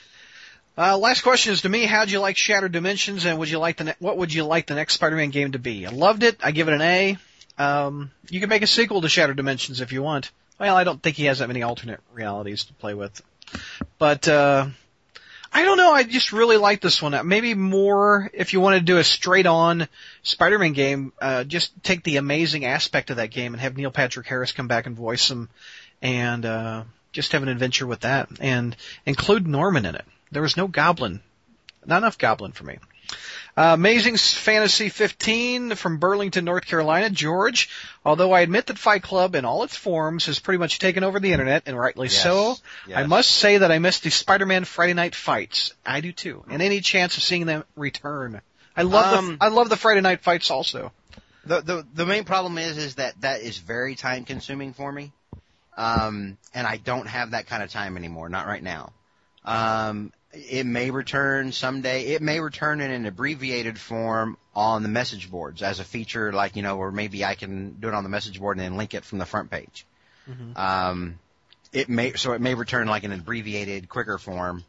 [0.78, 1.86] Uh, last question is to me.
[1.86, 4.68] How'd you like Shattered Dimensions, and would you like the ne- what would you like
[4.68, 5.88] the next Spider-Man game to be?
[5.88, 6.38] I loved it.
[6.44, 7.18] I give it an A.
[7.58, 10.32] Um, you can make a sequel to Shattered Dimensions if you want.
[10.60, 13.22] Well, I don't think he has that many alternate realities to play with,
[13.98, 14.68] but uh,
[15.52, 15.92] I don't know.
[15.92, 17.28] I just really like this one.
[17.28, 19.88] Maybe more if you want to do a straight-on
[20.24, 21.14] Spider-Man game.
[21.20, 24.68] Uh, just take the amazing aspect of that game and have Neil Patrick Harris come
[24.68, 25.50] back and voice him,
[26.02, 28.76] and uh, just have an adventure with that, and
[29.06, 30.06] include Norman in it.
[30.32, 31.22] There was no Goblin,
[31.86, 32.78] not enough Goblin for me.
[33.58, 37.70] Uh, Amazing Fantasy 15 from Burlington, North Carolina, George.
[38.06, 41.20] Although I admit that Fight Club in all its forms has pretty much taken over
[41.20, 42.22] the internet, and rightly Yes.
[42.22, 42.56] so,
[42.94, 45.74] I must say that I miss the Spider-Man Friday Night Fights.
[45.86, 48.42] I do too, and any chance of seeing them return.
[48.76, 50.92] I love Um, the I love the Friday Night Fights also.
[51.46, 55.14] The the the main problem is is that that is very time consuming for me,
[55.76, 58.30] um, and I don't have that kind of time anymore.
[58.30, 58.92] Not right now.
[59.46, 62.08] Um, it may return someday.
[62.08, 66.56] It may return in an abbreviated form on the message boards as a feature, like
[66.56, 68.94] you know, or maybe I can do it on the message board and then link
[68.94, 69.86] it from the front page.
[70.58, 71.20] Um,
[71.72, 74.64] it may so it may return like an abbreviated, quicker form.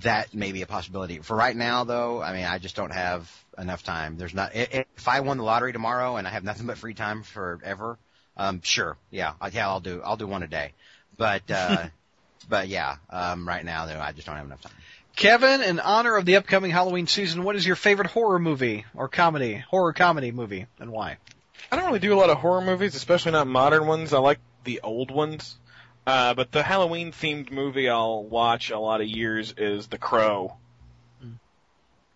[0.00, 1.20] That may be a possibility.
[1.20, 4.16] For right now, though, I mean, I just don't have enough time.
[4.18, 4.50] There's not.
[4.54, 7.96] If I won the lottery tomorrow and I have nothing but free time forever,
[8.36, 10.02] um, sure, yeah, yeah, I'll do.
[10.04, 10.72] I'll do one a day.
[11.16, 11.86] But, uh,
[12.48, 14.72] but yeah, um, right now though, I just don't have enough time.
[15.16, 19.08] Kevin, in honor of the upcoming Halloween season, what is your favorite horror movie or
[19.08, 21.16] comedy, horror comedy movie, and why?
[21.72, 24.12] I don't really do a lot of horror movies, especially not modern ones.
[24.12, 25.56] I like the old ones.
[26.06, 30.56] Uh, but the Halloween themed movie I'll watch a lot of years is The Crow.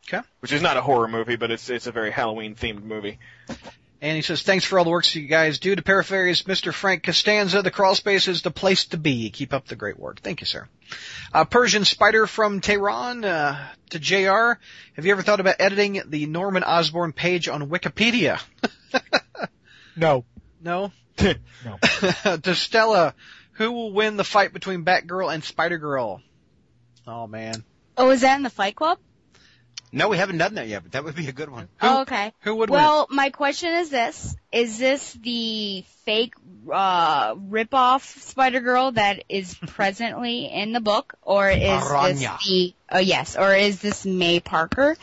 [0.07, 0.27] Okay.
[0.41, 3.19] Which is not a horror movie, but it's it's a very Halloween themed movie.
[4.03, 6.73] And he says, thanks for all the work you guys do to paraphrase Mr.
[6.73, 7.61] Frank Costanza.
[7.61, 9.29] The crawl space is the place to be.
[9.29, 10.21] Keep up the great work.
[10.21, 10.69] Thank you, sir.
[11.35, 14.59] Uh, Persian Spider from Tehran, uh, to JR.
[14.95, 18.41] Have you ever thought about editing the Norman Osborn page on Wikipedia?
[19.97, 20.25] No.
[20.63, 20.93] No?
[21.21, 21.79] No.
[22.43, 23.15] to Stella,
[23.53, 26.23] who will win the fight between Batgirl and Spider-Girl?
[27.07, 27.65] Oh man.
[27.97, 28.99] Oh, is that in the Fight Club?
[29.93, 31.69] No, we haven't done that yet, but that would be a good one.
[31.83, 32.33] Oh, okay.
[32.41, 36.35] Who would Well, my question is this: Is this the fake
[36.73, 42.75] uh, rip-off Spider-Girl that is presently in the book, or is this the?
[42.93, 44.97] Oh, yes, or is this May Parker?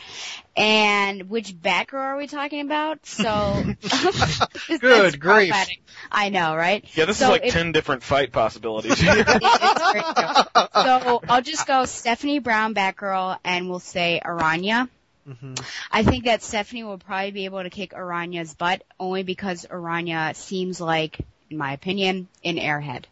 [0.58, 3.06] And which Batgirl are we talking about?
[3.06, 5.18] So, Good That's grief.
[5.18, 5.80] problematic.
[6.10, 6.84] I know, right?
[6.94, 8.92] Yeah, this So is like if- ten different fight possibilities.
[9.02, 10.68] It- it's very true.
[10.74, 14.88] So I'll just go Stephanie Brown Batgirl, and we'll say Araña.
[15.26, 15.54] win?
[15.92, 20.34] I think that Stephanie will probably be able to kick Araña's butt only because Araña
[20.34, 21.18] seems like,
[21.50, 23.04] in my opinion, an airhead.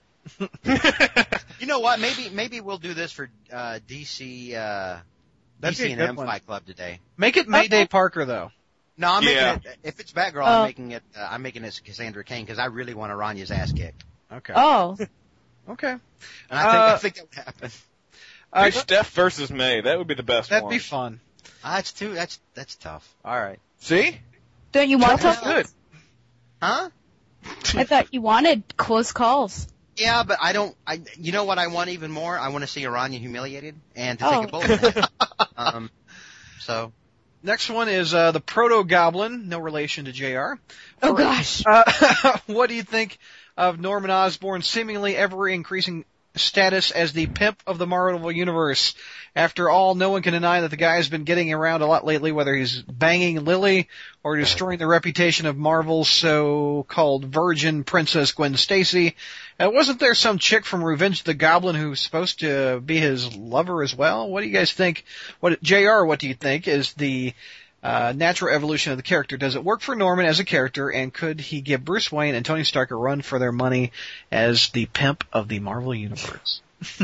[1.61, 2.01] You know what?
[2.01, 4.99] Maybe maybe we'll do this for uh, DC uh,
[5.61, 6.27] That'd be a DC and good one.
[6.27, 7.01] Fight Club today.
[7.17, 7.87] Make it Mayday Okay.
[7.89, 8.51] Parker though.
[8.99, 9.55] No, I'm Yeah.
[9.55, 9.79] making it.
[9.83, 10.61] If it's Batgirl, Oh.
[10.61, 11.03] I'm making it.
[11.17, 14.53] Uh, I'm making it Cassandra Cain because I really want Araña's ass kicked, Okay.
[14.57, 14.97] Oh,
[15.69, 15.91] Okay.
[15.91, 16.01] and
[16.51, 17.71] I think Uh, I think that would happen.
[18.53, 19.81] Uh, Do Steph versus May.
[19.83, 20.73] That would be the best that'd one.
[20.73, 21.21] be fun.
[21.65, 22.15] Ah, that's too.
[22.15, 23.07] That's that's tough.
[23.25, 23.59] All right.
[23.81, 24.19] See?
[24.73, 25.45] don't you want That's to?
[25.45, 25.67] good.
[26.63, 26.91] Huh?
[27.75, 29.67] I thought you wanted close calls.
[29.97, 30.75] Yeah, but I don't.
[30.87, 31.01] I.
[31.19, 32.39] You know what I want even more?
[32.39, 34.41] I want to see Araña humiliated and to Oh.
[34.41, 34.97] take a bullet.
[34.97, 35.05] in
[35.57, 35.91] um.
[36.61, 36.93] So
[37.43, 40.61] Next one is uh, the Proto Goblin, no relation to Jr.
[41.03, 41.63] Oh gosh.
[41.65, 43.19] Uh, what do you think
[43.57, 46.05] of Norman Osborn's seemingly ever increasing
[46.37, 48.95] status as the pimp of the Marvel Universe?
[49.35, 52.07] After all, no one can deny that the guy has been getting around a lot
[52.07, 53.89] lately, whether he's banging Lily
[54.23, 59.15] or destroying the reputation of Marvel's so-called virgin princess Gwen Stacy.
[59.59, 63.37] And wasn't there some chick from Revenge of the Goblin who's supposed to be his
[63.37, 64.29] lover as well?
[64.31, 65.05] What do you guys think?
[65.41, 66.05] What Jr.
[66.05, 67.35] What do you think is the
[67.87, 69.37] uh, natural evolution of the character.
[69.37, 72.45] Does it work for Norman as a character, and could he give Bruce Wayne and
[72.45, 73.93] Tony Stark a run for their money
[74.33, 76.61] as the pimp of the Marvel Universe?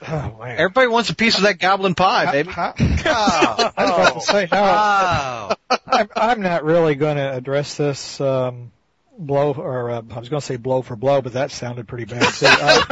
[0.00, 0.56] Oh, man.
[0.58, 2.50] Everybody wants a piece of that goblin pie, baby.
[2.56, 5.52] Oh, I was about to say, no, oh.
[5.86, 8.70] I'm, I'm not really going to address this um,
[9.18, 12.04] blow, or uh, I was going to say blow for blow, but that sounded pretty
[12.04, 12.32] bad.
[12.32, 12.46] too.
[12.48, 12.84] Uh,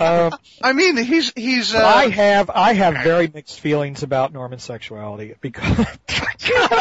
[0.00, 0.32] um,
[0.62, 1.74] I mean, he's he's.
[1.74, 6.78] Uh, I have I have very mixed feelings about Norman's sexuality because Not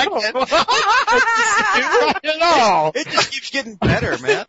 [2.26, 2.91] at all.
[2.95, 4.45] it just keeps getting better, man.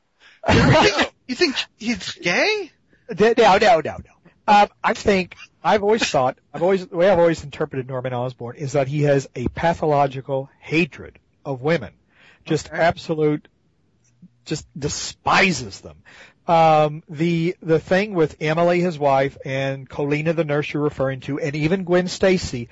[1.28, 2.70] You think he's gay?
[3.18, 3.96] no no no no.
[4.48, 8.56] Um, I think I've always thought I've always the way I've always interpreted Norman Osborn
[8.56, 11.92] is that he has a pathological hatred of women,
[12.44, 12.76] just Okay.
[12.82, 13.46] absolute,
[14.44, 16.02] just despises them.
[16.46, 21.38] Um, the the thing with Emily, his wife, and Colina, the nurse you're referring to,
[21.38, 22.68] and even Gwen Stacy,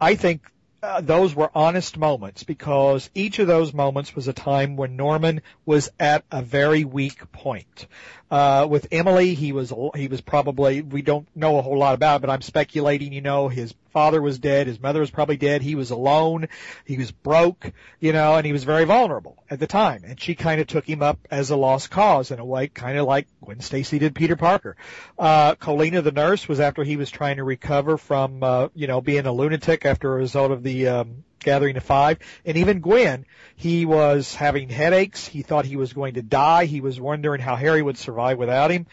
[0.00, 0.42] I think
[0.82, 5.42] uh, those were honest moments because each of those moments was a time when Norman
[5.64, 7.86] was at a very weak point.
[8.32, 12.16] Uh, with Emily, he was he was probably we don't know a whole lot about,
[12.16, 13.12] it, but I'm speculating.
[13.12, 15.60] You know, his father was dead, his mother was probably dead.
[15.60, 16.48] He was alone,
[16.86, 20.04] he was broke, you know, and he was very vulnerable at the time.
[20.06, 22.96] And she kind of took him up as a lost cause in a way, kind
[22.96, 24.76] of like Gwen Stacy did Peter Parker.
[25.18, 29.02] Uh, Colina, the nurse, was after he was trying to recover from, uh, you know,
[29.02, 32.18] being a lunatic after a result of the um, gathering of five.
[32.44, 33.26] And even Gwen,
[33.56, 35.26] he was having headaches.
[35.26, 36.64] He thought he was going to die.
[36.66, 38.86] He was wondering how Harry would survive without him.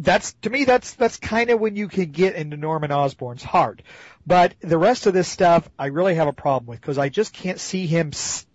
[0.00, 0.64] That's to me.
[0.64, 3.82] That's that's kind of when you can get into Norman Osborn's heart.
[4.24, 7.32] But the rest of this stuff, I really have a problem with because I just
[7.32, 8.10] can't see him.
[8.12, 8.46] s-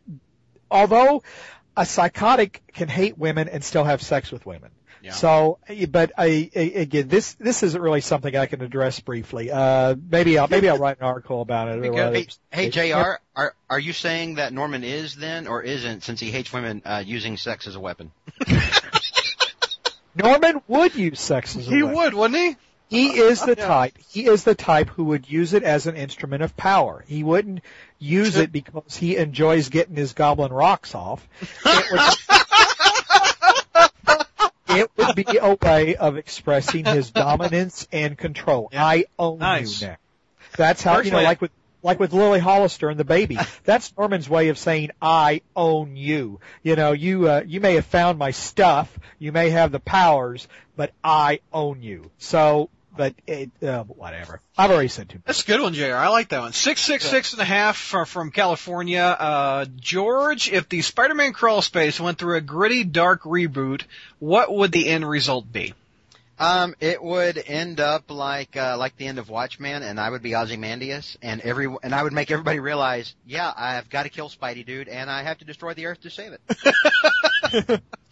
[0.71, 1.21] Although
[1.75, 4.71] a psychotic can hate women and still have sex with women.
[5.03, 5.11] Yeah.
[5.11, 9.51] So, but I, I again, this this isn't really something I can address briefly.
[9.51, 11.81] Uh, maybe I'll maybe I'll write an article about it.
[11.81, 12.15] Be or good.
[12.51, 13.15] Hey, hey, Jr.
[13.35, 17.03] Are are you saying that Norman is then or isn't since he hates women uh,
[17.05, 18.11] using sex as a weapon?
[20.15, 21.97] Norman would use sex as a He weapon.
[21.97, 22.55] would, wouldn't he?
[22.89, 23.97] He is the type.
[24.09, 27.03] He is the type who would use it as an instrument of power.
[27.07, 27.61] He wouldn't
[27.97, 31.27] use it because he enjoys getting his goblin rocks off.
[31.65, 32.42] It would,
[34.79, 38.69] it would be a way of expressing his dominance and control.
[38.71, 38.85] Yeah.
[38.85, 39.81] I own Nice.
[39.81, 39.97] you now.
[40.55, 41.51] That's how you know, like with
[41.81, 43.37] like with Lily Hollister and the baby.
[43.63, 46.39] That's Norman's way of saying I own you.
[46.63, 50.47] You know, you uh, you may have found my stuff, you may have the powers,
[50.75, 52.11] but I own you.
[52.17, 54.41] So but it, uh, whatever.
[54.57, 55.17] I've already said too.
[55.17, 55.25] Much.
[55.25, 55.93] That's a good one, JR.
[55.93, 56.53] I like that one.
[56.53, 59.03] Six six six and a half from, from California.
[59.03, 63.83] Uh, George, if the Spider-Man crawl space went through a gritty, dark reboot,
[64.19, 65.73] what would the end result be?
[66.39, 70.23] Um, it would end up like uh, like the end of Watchmen, and I would
[70.23, 74.29] be Ozymandias, and every and I would make everybody realize, yeah, I've got to kill
[74.29, 77.81] Spidey, dude, and I have to destroy the Earth to save it.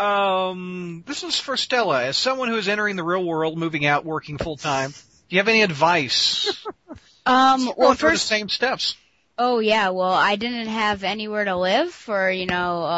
[0.00, 2.04] Um, this is for Stella.
[2.04, 4.96] As someone who is entering the real world, moving out, working full time, do
[5.36, 6.66] you have any advice?
[7.26, 8.96] Um, Going well, through the first, same steps.
[9.38, 12.88] oh yeah, well, I didn't have anywhere to live for, you know, uh,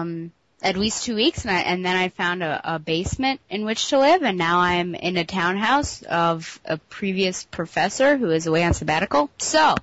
[0.00, 3.64] um, at least two weeks, and, I, and then I found a, a basement in
[3.64, 8.48] which to live, and now I'm in a townhouse of a previous professor who is
[8.48, 9.30] away on sabbatical.
[9.38, 9.76] So,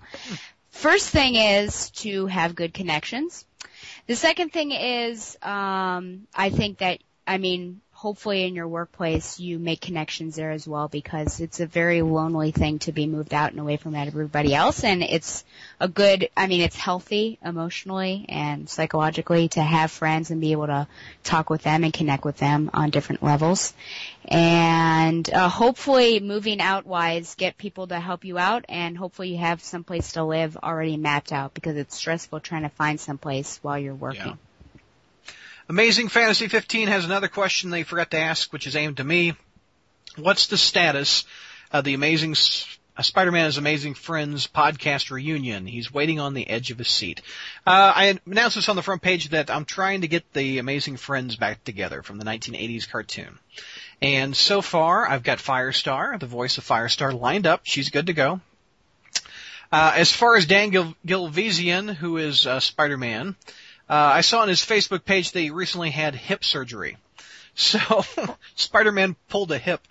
[0.71, 3.45] first thing is to have good connections.
[4.09, 6.97] The second thing is, um, I think that,
[7.27, 11.65] I mean, hopefully in your workplace you make connections there as well because it's a
[11.65, 15.43] very lonely thing to be moved out and away from everybody else and it's
[15.81, 20.67] a good, I mean, it's healthy emotionally and psychologically to have friends and be able
[20.67, 20.87] to
[21.25, 23.73] talk with them and connect with them on different levels.
[24.23, 29.39] And uh, hopefully moving out wise, get people to help you out and hopefully you
[29.39, 33.77] have someplace to live already mapped out because it's stressful trying to find someplace while
[33.77, 34.21] you're working.
[34.25, 34.35] Yeah.
[35.69, 39.35] Amazing Fantasy 15 has another question they forgot to ask, which is aimed to me.
[40.15, 41.25] What's the status
[41.71, 42.31] of the Amazing
[42.97, 45.67] uh, Spider-Man's Amazing Friends podcast reunion?
[45.67, 47.21] He's waiting on the edge of his seat.
[47.67, 50.97] Uh, I announced this on the front page that I'm trying to get the Amazing
[50.97, 53.37] Friends back together from the 1980s cartoon.
[54.01, 57.61] And so far, I've got Firestar, the voice of Firestar, lined up.
[57.65, 58.41] She's good to go.
[59.71, 63.35] Uh, as far as Dan Gil- Gilvezan, who is uh, Spider-Man,
[63.95, 66.97] I saw on his Facebook page that he recently had hip surgery.
[67.55, 67.79] So
[68.55, 69.81] Spider-Man pulled a hip.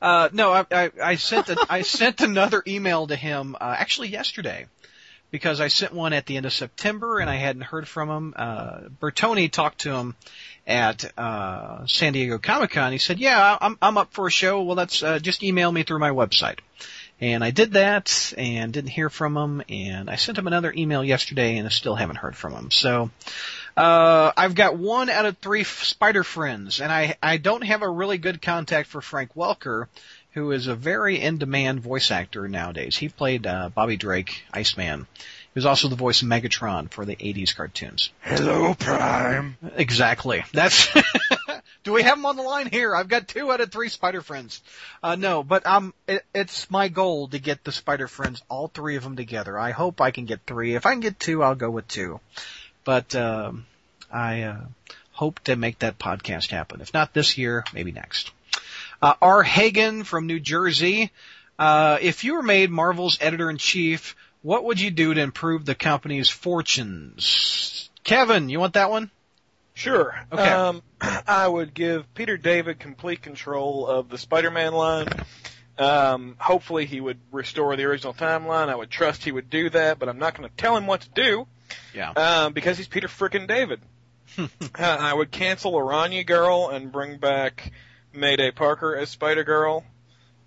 [0.00, 4.08] Uh, no, I, I, I sent a, I sent another email to him uh, actually
[4.08, 4.66] yesterday
[5.30, 8.34] because I sent one at the end of September and I hadn't heard from him.
[8.36, 10.16] Uh, Bertoni talked to him
[10.66, 12.92] at uh, San Diego Comic Con.
[12.92, 14.62] He said, "Yeah, I'm I'm up for a show.
[14.62, 16.60] Well, that's uh, just email me through my website."
[17.20, 19.62] And I did that and didn't hear from him.
[19.68, 22.70] And I sent him another email yesterday and I still haven't heard from him.
[22.70, 23.10] So
[23.76, 27.82] uh, I've got one out of three f- Spider friends, and I I don't have
[27.82, 29.86] a really good contact for Frank Welker,
[30.32, 32.96] who is a very in demand voice actor nowadays.
[32.96, 35.06] He played uh, Bobby Drake, Iceman.
[35.16, 38.10] He was also the voice of Megatron for the 80s cartoons.
[38.20, 39.56] Hello, Prime.
[39.76, 40.44] Exactly.
[40.52, 40.88] That's.
[41.84, 42.94] Do we have him on the line here?
[42.94, 44.62] I've got two out of three Spider Friends.
[45.02, 48.96] Uh, no, but um, it, it's my goal to get the Spider Friends, all three
[48.96, 49.58] of them together.
[49.58, 50.74] I hope I can get three.
[50.74, 52.20] If I can get two, I'll go with two.
[52.84, 53.66] But um,
[54.12, 54.60] I uh,
[55.12, 56.80] hope to make that podcast happen.
[56.80, 58.32] If not this year, maybe next.
[59.00, 59.42] Uh, R.
[59.42, 61.12] Hagen from New Jersey.
[61.58, 65.64] Uh, if you were made Marvel's editor in chief, what would you do to improve
[65.64, 67.90] the company's fortunes?
[68.04, 69.10] Kevin, you want that one?
[69.78, 70.12] Sure.
[70.32, 70.42] Okay.
[70.42, 75.06] Um, I would give Peter David complete control of the Spider-Man line.
[75.78, 78.70] Um, hopefully he would restore the original timeline.
[78.70, 81.02] I would trust he would do that, but I'm not going to tell him what
[81.02, 81.46] to do.
[81.94, 82.10] Yeah.
[82.10, 83.80] Um, because he's Peter frickin' David.
[84.38, 84.46] uh,
[84.80, 87.70] I would cancel Araña Girl and bring back
[88.12, 89.84] Mayday Parker as Spider Girl.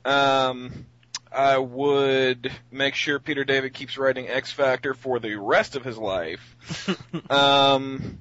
[0.04, 0.88] Um,
[1.32, 5.98] I would make sure Peter David keeps writing X Factor for the rest of his
[5.98, 6.98] life.
[7.30, 8.18] um,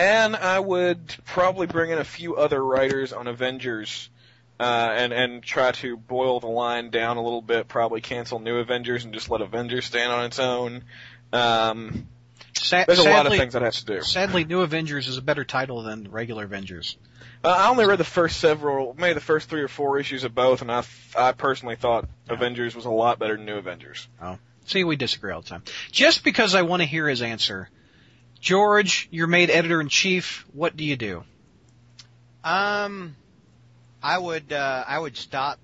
[0.00, 4.08] and I would probably bring in a few other writers on Avengers.
[4.58, 7.66] Uh, and and try to boil the line down a little bit.
[7.66, 10.84] Probably cancel New Avengers and just let Avengers stand on its own.
[11.32, 12.06] Um,
[12.58, 14.02] Sa- there's a lot of things I'd have to do.
[14.02, 16.98] Sadly, New Avengers is a better title than regular Avengers.
[17.42, 20.34] Uh, I only read the first several, maybe the first three or four issues of
[20.34, 20.84] both, and I,
[21.16, 24.08] I personally thought Avengers was a lot better than New Avengers.
[24.20, 25.62] Oh, See, we disagree all the time.
[25.90, 27.70] Just because I want to hear his answer.
[28.40, 30.44] George, you're made editor in chief.
[30.52, 31.24] What do you do?
[32.44, 33.16] Um,
[34.02, 35.58] I would uh, I would stop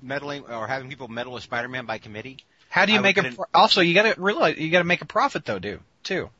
[0.00, 2.38] meddling or having people meddle with Spider-Man by committee.
[2.68, 3.26] How do you I make a?
[3.26, 6.30] an- also, you got to realize you got to make a profit though, do too.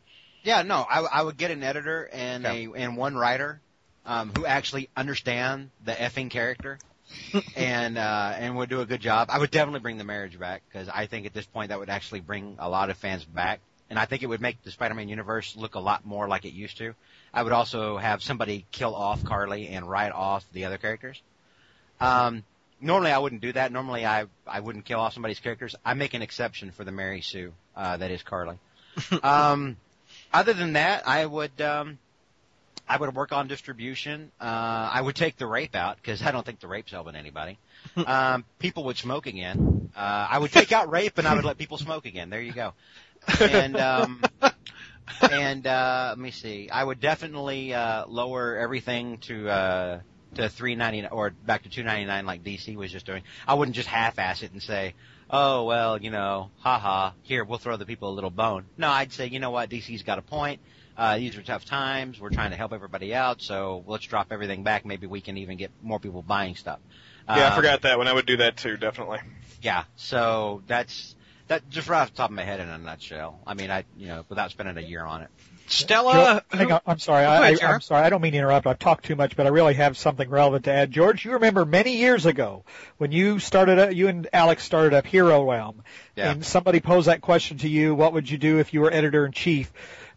[0.42, 2.66] Yeah, no, I, I would get an editor and Okay.
[2.66, 3.60] a and one writer
[4.04, 6.78] um, who actually understand the effing character
[7.56, 9.28] and uh, and would do a good job.
[9.30, 11.90] I would definitely bring the marriage back because I think at this point that would
[11.90, 13.60] actually bring a lot of fans back,
[13.92, 16.54] and I think it would make the Spider-Man universe look a lot more like it
[16.54, 16.94] used to.
[17.34, 21.20] I would also have somebody kill off Carly and write off the other characters.
[22.00, 22.42] Um,
[22.80, 23.70] normally I wouldn't do that.
[23.70, 25.76] Normally I I wouldn't kill off somebody's characters.
[25.84, 28.56] I make an exception for the Mary Sue uh, that is Carly.
[29.22, 29.76] um,
[30.32, 31.98] other than that, I would um,
[32.88, 34.32] I would work on distribution.
[34.40, 37.58] Uh, I would take the rape out because I don't think the rape's helping anybody.
[38.06, 39.90] Um, people would smoke again.
[39.94, 42.30] Uh, I would take out rape and I would let people smoke again.
[42.30, 42.74] There you go.
[43.40, 44.22] And um,
[45.30, 46.68] and uh, let me see.
[46.70, 50.00] I would definitely uh, lower everything to uh,
[50.34, 53.22] to three ninety or back to two ninety nine like DC was just doing.
[53.46, 54.94] I wouldn't just half ass it and say,
[55.30, 58.64] oh well, you know, haha, here we'll throw the people a little bone.
[58.76, 60.60] No, I'd say, you know what, DC's got a point.
[60.94, 62.20] Uh, these are tough times.
[62.20, 64.84] We're trying to help everybody out, so let's drop everything back.
[64.84, 66.80] Maybe we can even get more people buying stuff.
[67.26, 68.08] Yeah, I Um, forgot that one.
[68.08, 69.20] I would do that too, definitely.
[69.62, 71.14] Yeah, so that's
[71.52, 73.38] that just right off the top of my head in a nutshell.
[73.46, 75.28] I mean, I you know, without spending a year on it.
[75.68, 77.24] Stella, Hang on, I'm sorry.
[77.24, 78.04] Go I, I, I'm sorry.
[78.04, 78.66] I don't mean to interrupt.
[78.66, 80.90] I've talked too much, but I really have something relevant to add.
[80.90, 82.64] George, you remember many years ago
[82.98, 85.82] when you started, up, you and Alex started up Hero Realm,
[86.16, 86.30] Yeah.
[86.32, 89.24] and somebody posed that question to you: What would you do if you were editor
[89.24, 89.72] in chief?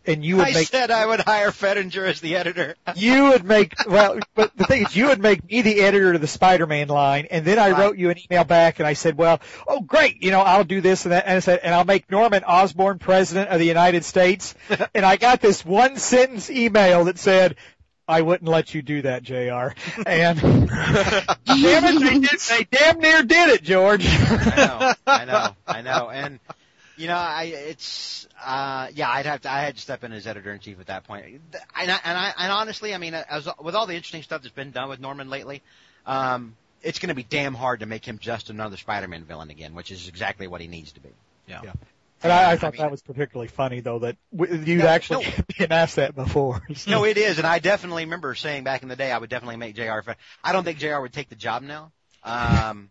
[0.07, 2.75] And you would I make said I would hire Fettinger as the editor.
[2.95, 6.21] you would make well but the thing is you would make me the editor of
[6.21, 7.79] the Spider-Man line and then I Right.
[7.79, 10.81] wrote you an email back and I said well oh great you know I'll do
[10.81, 14.05] this and that and I said and I'll make Norman Osborn president of the United
[14.05, 14.53] States
[14.93, 17.55] and I got this one sentence email that said
[18.07, 19.69] I wouldn't let you do that JR
[20.05, 25.55] and damn it they did they damn near did it George I know, I know,
[25.67, 26.39] I know, and
[26.97, 30.27] you know, I it's uh yeah, I'd have to I had to step in as
[30.27, 31.23] editor in chief at that point.
[31.23, 31.41] point,
[31.79, 34.53] and I, and I and honestly, I mean, as with all the interesting stuff that's
[34.55, 35.61] been done with Norman lately,
[36.05, 39.73] um, it's going to be damn hard to make him just another Spider-Man villain again,
[39.73, 41.09] which is exactly what he needs to be.
[41.47, 41.61] Yeah.
[42.23, 45.27] And I, I I thought mean- that was particularly funny though that you'd Yeah, actually
[45.59, 46.89] been asked that before so.
[46.91, 49.57] No, it is, and I definitely remember saying back in the day I would definitely
[49.57, 50.01] make Jr.
[50.03, 50.99] Fe- I don't think Jr.
[51.01, 51.91] would take the job now.
[52.23, 52.89] Um,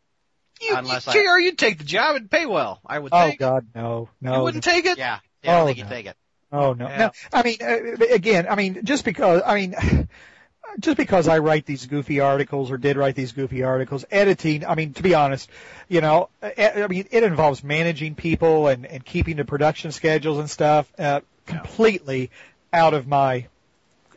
[0.60, 3.40] you, Unless I- JR, you'd take the job and pay well, I would oh think.
[3.40, 4.98] God no no you wouldn't take it?
[4.98, 5.88] yeah, yeah, I Oh, think he'd no.
[5.88, 6.16] take it.
[6.52, 6.98] Oh no, Yeah.
[6.98, 7.10] no.
[7.32, 10.08] I mean, uh, again, I mean, just because, I mean,
[10.80, 14.64] just because I write these goofy articles or did write these goofy articles, editing.
[14.64, 15.50] I mean, to be honest,
[15.88, 20.38] you know, eh, I mean, it involves managing people and and keeping the production schedules
[20.38, 20.92] and stuff.
[20.98, 22.30] Uh, completely
[22.72, 23.46] out of my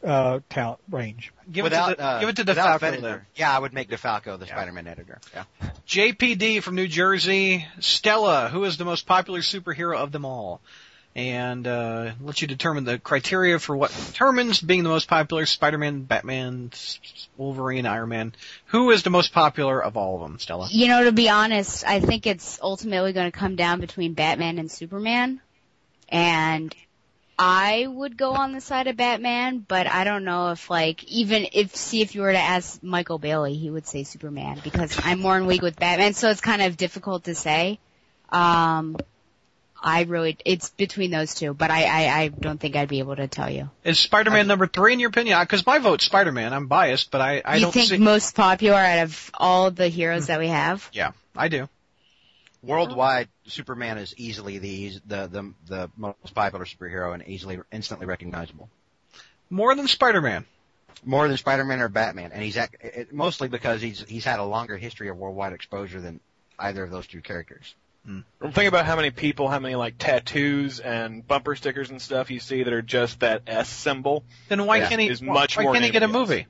[0.04, 1.34] uh talent range.
[1.50, 3.22] Give without, it to the, uh, give it to DeFalco Fettinger.
[3.36, 4.56] Yeah, I would make DeFalco the Yeah.
[4.56, 5.20] Spider-Man editor.
[5.34, 5.44] Yeah.
[5.88, 10.60] JPD from New Jersey, Stella, who is the most popular superhero of them all?
[11.16, 16.04] And uh, let you determine the criteria for what determines being the most popular: Spider-Man,
[16.04, 16.72] Batman,
[17.38, 18.36] Wolverine, Iron Man.
[18.68, 20.68] Who is the most popular of all of them, Stella?
[20.70, 24.60] You know, to be honest, I think it's ultimately going to come down between Batman
[24.60, 25.42] and Superman.
[26.10, 26.76] And
[27.40, 31.48] I would go on the side of Batman, but I don't know if like, even
[31.54, 35.20] if, see if you were to ask Michael Bailey, he would say Superman because I'm
[35.20, 37.80] more in league with Batman, so it's kind of difficult to say.
[38.30, 38.98] Um,
[39.80, 43.16] I really, it's between those two, but I, I, I don't think I'd be able
[43.16, 43.70] to tell you.
[43.84, 45.40] Is Spider-Man number three in your opinion?
[45.40, 46.54] Because my vote's Spider-Man.
[46.54, 47.98] I'm biased, but I, I you don't think see.
[47.98, 50.90] most popular out of all the heroes that we have?
[50.92, 51.70] yeah, I do.
[52.68, 58.70] Worldwide, Superman is easily the the the, the most popular superhero and easily instantly recognizable.
[59.50, 60.46] More than Spider-Man.
[61.06, 64.44] More than Spider-Man or Batman, and he's ac- it, mostly because he's he's had a
[64.44, 66.20] longer history of worldwide exposure than
[66.60, 67.76] either of those two characters.
[68.06, 68.22] Hmm.
[68.52, 72.40] Think about how many people, how many like tattoos and bumper stickers and stuff you
[72.40, 74.24] see that are just that S symbol.
[74.50, 75.10] Then why Yeah, can't he?
[75.10, 76.48] is much why more can't he get a movie?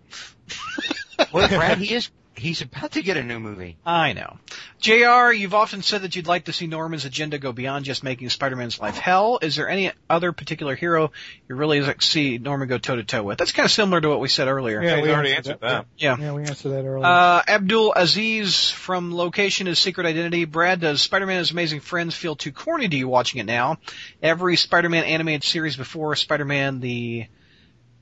[1.33, 3.77] Well, Brad, he is he's about to get a new movie.
[3.85, 4.37] I know.
[4.79, 8.29] JR, you've often said that you'd like to see Norman's agenda go beyond just making
[8.29, 9.39] Spider-Man's life hell.
[9.41, 11.11] Is there any other particular hero
[11.49, 13.37] you really like to see Norman go toe to toe with?
[13.37, 14.81] That's kind of similar to what we said earlier.
[14.81, 15.85] Yeah, we we already answered that.
[15.97, 16.17] Yeah.
[16.19, 17.05] Yeah, we answered that earlier.
[17.05, 20.45] Uh, Abdul Aziz from Location is Secret Identity.
[20.45, 23.77] Brad, does Spider-Man His Amazing Friends feel too corny to you watching it now?
[24.21, 27.27] Every Spider-Man animated series before Spider-Man the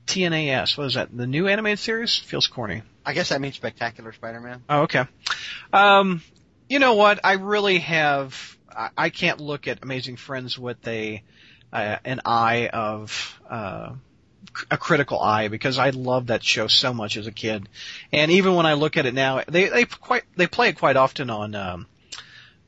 [0.06, 1.16] TNAS, what is that?
[1.16, 2.16] The new animated series?
[2.16, 2.82] Feels corny.
[3.06, 4.64] I guess that means Spectacular Spider-Man.
[4.68, 5.04] Oh, okay.
[5.72, 6.22] Um,
[6.68, 7.20] you know what?
[7.22, 8.58] I really have.
[8.68, 11.22] I, I can't look at Amazing Friends with a
[11.72, 13.92] uh, an eye of uh,
[14.72, 17.68] a critical eye because I loved that show so much as a kid,
[18.12, 20.96] and even when I look at it now, they they quite they play it quite
[20.96, 21.54] often on.
[21.54, 21.86] Um,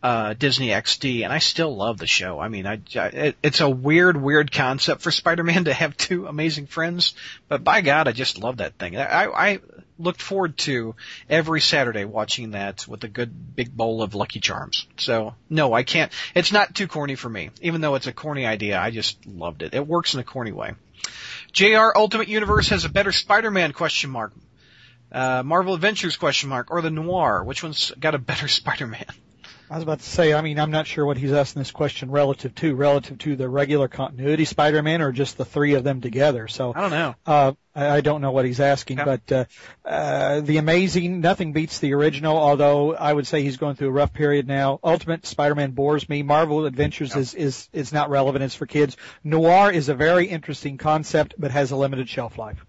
[0.01, 2.39] uh, Disney XD, and I still love the show.
[2.39, 6.29] I mean, I, I it, it's a weird, weird concept for Spider-Man to have two
[6.29, 7.15] amazing friends,
[7.49, 8.97] but by God, I just love that thing.
[8.97, 9.61] I, I
[9.99, 10.95] looked forward to
[11.29, 14.87] every Saturday watching that with a good big bowl of Lucky Charms.
[14.97, 16.13] So no, I can't.
[16.35, 18.79] It's not too corny for me, even though it's a corny idea.
[18.79, 19.75] I just loved it.
[19.75, 20.75] It works in a corny way.
[21.53, 24.33] JR Ultimate Universe has a better Spider-Man question mark.
[25.11, 27.43] Uh, Marvel Adventures question mark or the Noir.
[27.43, 29.07] Which one's got a better Spider-Man?
[29.71, 32.11] I was about to say, I mean, I'm not sure what he's asking this question
[32.11, 36.49] relative to, relative to the regular continuity Spider-Man or just the three of them together.
[36.49, 37.15] So, I don't know.
[37.27, 39.05] uh, I I don't know what he's asking, Yeah.
[39.05, 39.45] but, uh,
[39.85, 43.93] uh, the amazing, nothing beats the original, although I would say he's going through a
[43.93, 44.81] rough period now.
[44.83, 46.23] Ultimate Spider-Man bores me.
[46.23, 48.45] Marvel Adventures is, is, is not relevant.
[48.45, 48.97] It's for kids.
[49.23, 52.65] Noir is a very interesting concept, but has a limited shelf life.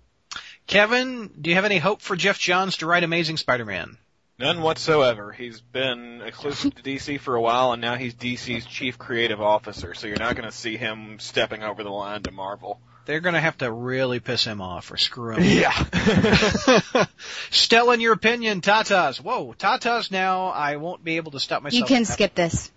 [0.68, 3.98] Kevin, do you have any hope for Geoff Johns to write Amazing Spider-Man?
[4.40, 5.34] None whatsoever.
[5.34, 9.94] He's been exclusive to DC for a while, and now he's DC's chief creative officer.
[9.94, 12.80] So you're not going to see him stepping over the line to Marvel.
[13.06, 15.44] They're going to have to really piss him off or screw him.
[15.44, 15.74] Yeah.
[17.50, 19.18] Stella, in your opinion, Tatas.
[19.20, 20.48] Whoa, Tatas now.
[20.48, 21.80] I won't be able to stop myself.
[21.80, 22.72] You can skip this.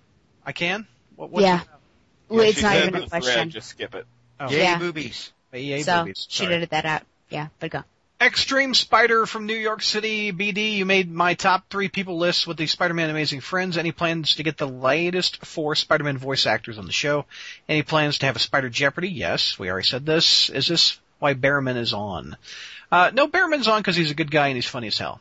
[0.44, 0.86] I can.
[1.16, 1.60] What, what's Yeah.
[2.28, 3.50] Well, Yeah, it's she not even a the thread, question.
[3.50, 4.06] Just skip it.
[4.40, 4.50] Oh.
[4.50, 4.78] Yay, Yeah.
[4.78, 5.32] boobies.
[5.54, 6.26] EA so movies.
[6.28, 6.54] should Sorry.
[6.56, 7.02] edit that out.
[7.28, 7.82] Yeah, but go.
[8.22, 10.76] Extreme Spider from New York City, BD.
[10.76, 13.76] You made my top three people list with the Spider-Man Amazing Friends.
[13.76, 17.26] Any plans to get the latest four Spider-Man voice actors on the show?
[17.68, 19.08] Any plans to have a Spider Jeopardy?
[19.08, 20.50] Yes, we already said this.
[20.50, 22.36] Is this why Behrman is on?
[22.92, 25.20] Uh, no, Behrman's on because he's a good guy and he's funny as hell.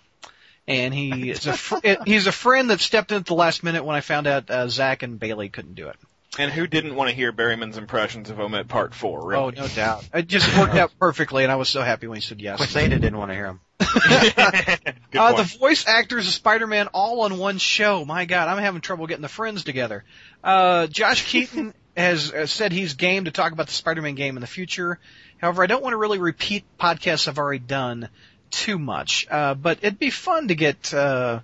[0.68, 3.84] And he is a fr- he's a friend that stepped in at the last minute
[3.84, 5.95] when I found out uh, Zach and Bailey couldn't do it.
[6.40, 9.44] And who didn't want to hear Berryman's impressions of Omit Part 4, really?
[9.44, 10.08] Oh, no doubt.
[10.14, 12.56] It just worked out perfectly, and I was so happy when he said yes.
[12.56, 13.60] Quesada didn't want to hear him.
[15.14, 18.06] Uh, the voice actors of Spider-Man all on one show.
[18.06, 20.06] My God, I'm having trouble getting the friends together.
[20.41, 24.41] Uh, Josh Keaton has uh, said he's game to talk about the Spider-Man game in
[24.41, 24.99] the future.
[25.38, 28.08] However, I don't want to really repeat podcasts I've already done
[28.52, 29.28] too much.
[29.30, 31.41] Uh, but it'd be fun to get uh,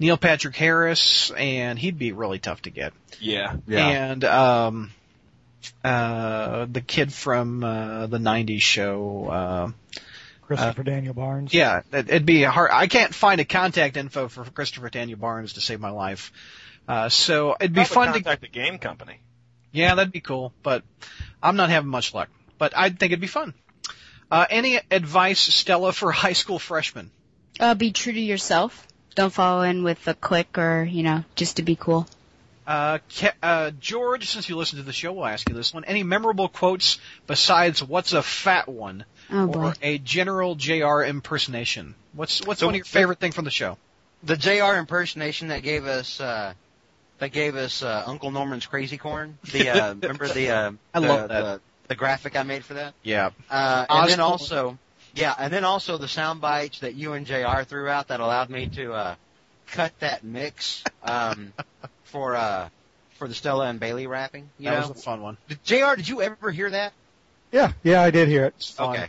[0.00, 2.92] Neil Patrick Harris, and he'd be really tough to get.
[3.20, 3.54] yeah.
[3.68, 3.86] yeah.
[3.88, 4.90] And um,
[5.84, 9.26] uh, the kid from uh, the '90s show.
[9.28, 9.70] Uh,
[10.42, 11.54] Christopher Daniel Barnes.
[11.54, 12.70] yeah, it- it'd be hard.
[12.72, 16.32] I can't find a contact info for Christopher Daniel Barnes to save my life.
[16.88, 19.20] Uh, so it'd be Probably fun to, contact the game company.
[19.70, 20.82] yeah, that'd be cool, but
[21.40, 22.30] I'm not having much luck.
[22.58, 23.54] But I think it'd be fun.
[24.28, 27.12] Uh, any advice, Stella, for high school freshmen?
[27.60, 28.88] Uh, be true to yourself.
[29.20, 32.08] Don't follow in with a clique or, you know, just to be cool.
[32.66, 35.84] Uh, Ke- uh, George, since you listen to the show, we'll ask you this one.
[35.84, 39.60] Any memorable quotes besides "What's a fat one" Oh boy.
[39.60, 41.02] or a General Jr.
[41.02, 41.94] impersonation?
[42.14, 43.76] What's what's So- one of your favorite thing from the show?
[44.22, 46.54] The JR impersonation that gave us, uh,
[47.18, 49.36] that gave us, uh, Uncle Norman's Crazy Corn.
[49.52, 51.42] The, uh, remember the, uh, I the, love that.
[51.42, 52.94] The, the graphic I made for that?
[53.02, 54.78] Yeah, Uh, and then also,
[55.14, 58.50] yeah, and then also the sound bites that you and JR threw out that allowed
[58.50, 59.14] me to, uh,
[59.68, 61.52] cut that mix, um,
[62.04, 62.68] for, uh,
[63.18, 64.50] for the Stella and Bailey rapping.
[64.58, 64.88] You that know?
[64.88, 65.36] was a fun one.
[65.48, 66.92] Did- JR, did you ever hear that?
[67.52, 68.54] Yeah, yeah, I did hear it.
[68.56, 68.96] It's fun.
[68.96, 69.08] Okay.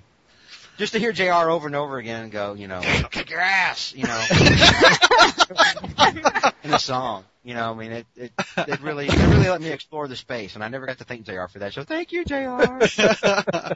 [0.82, 2.82] Just to hear JR over and over again go, you know,
[3.12, 4.26] kick your ass, you know,
[6.64, 7.24] in a song.
[7.44, 10.56] You know, I mean, it, it, it really, it really let me explore the space,
[10.56, 11.74] and I never got to thank JR for that.
[11.74, 12.66] So thank you, JR.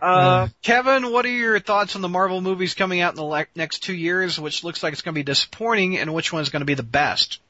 [0.00, 3.46] Uh, Kevin, what are your thoughts on the Marvel movies coming out in the le-
[3.54, 6.60] next two years, which looks like it's going to be disappointing, and which one's going
[6.60, 7.40] to be the best?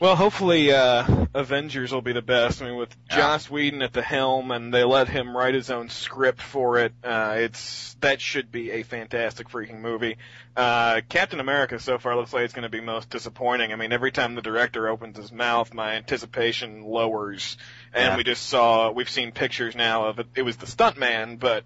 [0.00, 2.62] Well, hopefully, uh, Avengers will be the best.
[2.62, 5.90] I mean, with Joss Whedon at the helm and they let him write his own
[5.90, 10.16] script for it, uh, it's, that should be a fantastic freaking movie.
[10.56, 13.74] Uh, Captain America so far looks like it's going to be most disappointing.
[13.74, 17.58] I mean, every time the director opens his mouth, my anticipation lowers.
[17.92, 18.16] And Yeah.
[18.16, 21.64] we just saw, we've seen pictures now of it, it was the stuntman, but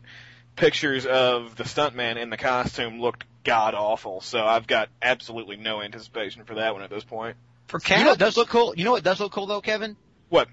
[0.56, 4.20] pictures of the stuntman in the costume looked god awful.
[4.22, 7.36] So I've got absolutely no anticipation for that one at this point.
[7.80, 8.06] For you know Cap?
[8.12, 8.74] what does look cool?
[8.76, 9.96] You know what does look cool though, Kevin?
[10.28, 10.48] What?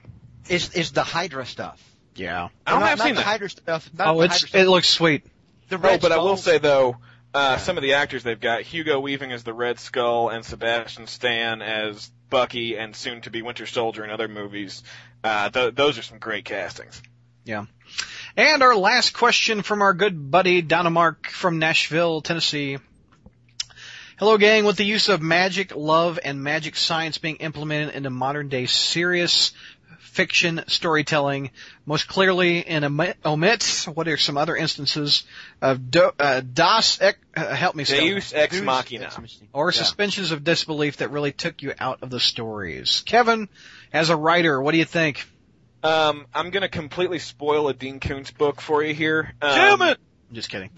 [0.49, 1.81] Is is the Hydra stuff?
[2.15, 2.49] yeah.
[2.65, 3.27] I don't not, have not seen the that.
[3.27, 3.89] Hydra stuff.
[3.93, 4.61] Not Oh, the it's Hydra stuff.
[4.61, 5.26] it looks sweet.
[5.69, 6.98] the Oh, Red but I will say though,
[7.34, 7.57] uh, Yeah.
[7.57, 11.61] some of the actors they've got Hugo Weaving as the Red Skull and Sebastian Stan
[11.61, 14.84] as Bucky and soon to be Winter Soldier in other movies.
[15.23, 17.02] Uh, th- those are some great castings.
[17.45, 17.65] Yeah.
[18.38, 22.77] And our last question from our good buddy Donamark from Nashville, Tennessee.
[24.22, 28.49] Hello gang, with the use of magic, love, and magic science being implemented into modern
[28.49, 29.52] day serious
[29.98, 31.49] fiction storytelling,
[31.88, 35.23] most clearly in Omit, omit what are some other instances
[35.60, 37.99] of do, uh, Das, Ec- uh, help me spell.
[37.99, 39.10] Deus Ex Who's- Machina.
[39.53, 39.81] or Yeah.
[39.81, 43.02] suspensions of disbelief that really took you out of the stories.
[43.07, 43.49] Kevin,
[43.91, 45.26] as a writer, what do you think?
[45.81, 49.34] Um, I'm gonna completely spoil a Dean Koontz book for you here.
[49.41, 49.95] Um,
[50.31, 50.69] I'm just kidding.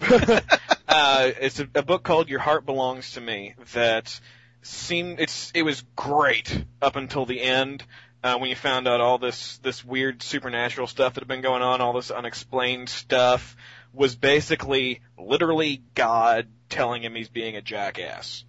[0.88, 4.18] uh, it's a, a book called Your Heart Belongs to Me that
[4.62, 7.84] seemed it's it was great up until the end
[8.24, 11.62] uh, when you found out all this this weird supernatural stuff that had been going
[11.62, 13.54] on, all this unexplained stuff
[13.92, 18.42] was basically literally God telling him he's being a jackass.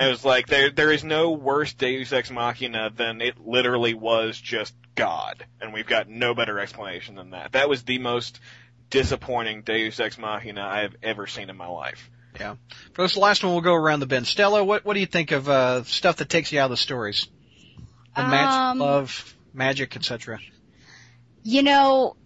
[0.00, 4.36] it was like there there is no worse Deus Ex Machina than it literally was
[4.36, 7.52] just God, and we've got no better explanation than that.
[7.52, 8.40] That was the most
[8.90, 12.10] disappointing Deus Ex Machina I have ever seen in my life.
[12.38, 12.56] Yeah.
[12.92, 14.26] For this last one, we'll go around the bend.
[14.26, 16.76] Stella, what what do you think of uh, stuff that takes you out of the
[16.76, 17.26] stories?
[18.16, 20.40] The magic, Um, love, magic, etc.
[21.42, 22.16] You know,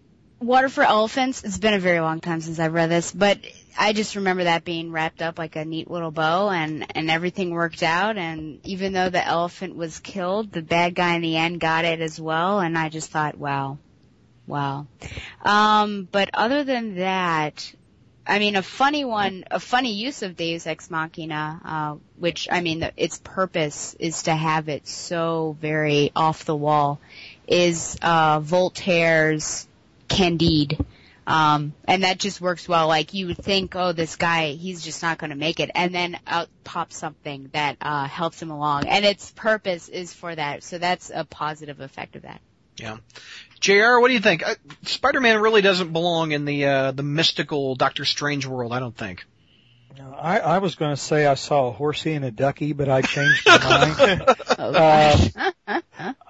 [0.40, 3.38] Water for Elephants, it's been a very long time since I've read this, but
[3.78, 7.50] I just remember that being wrapped up like a neat little bow and, and everything
[7.50, 11.60] worked out and even though the elephant was killed, the bad guy in the end
[11.60, 13.78] got it as well and I just thought, wow.
[14.46, 14.86] Wow.
[15.42, 17.72] Um, but other than that,
[18.26, 22.60] I mean, a funny one, a funny use of Deus Ex Machina, uh, which, I
[22.60, 27.00] mean, the, its purpose is to have it so very off the wall,
[27.46, 29.66] is, uh, Voltaire's
[30.08, 30.84] Candide.
[31.26, 32.86] Um, and that just works well.
[32.86, 35.94] Like you would think, oh, this guy, he's just not going to make it, and
[35.94, 40.62] then out pops something that uh, helps him along, and its purpose is for that.
[40.62, 42.42] So that's a positive effect of that.
[42.76, 42.96] Yeah.
[43.60, 43.98] Jr.
[43.98, 44.46] What do you think?
[44.46, 48.72] Uh, Spider-Man really doesn't belong in the uh, the mystical Doctor Strange world.
[48.72, 49.24] I don't think.
[50.20, 53.02] I, I was going to say I saw a horsey and a ducky, but I
[53.02, 53.58] changed my
[54.08, 54.22] mind.
[54.58, 55.80] Uh,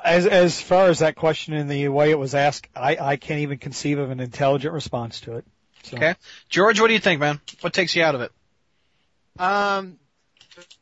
[0.05, 3.41] as as far as that question and the way it was asked, I, I can't
[3.41, 5.45] even conceive of an intelligent response to it.
[5.85, 5.97] So.
[5.97, 6.15] Okay.
[6.49, 7.41] George, what do you think, man?
[7.61, 8.33] What takes you out of it?
[9.39, 9.99] Um,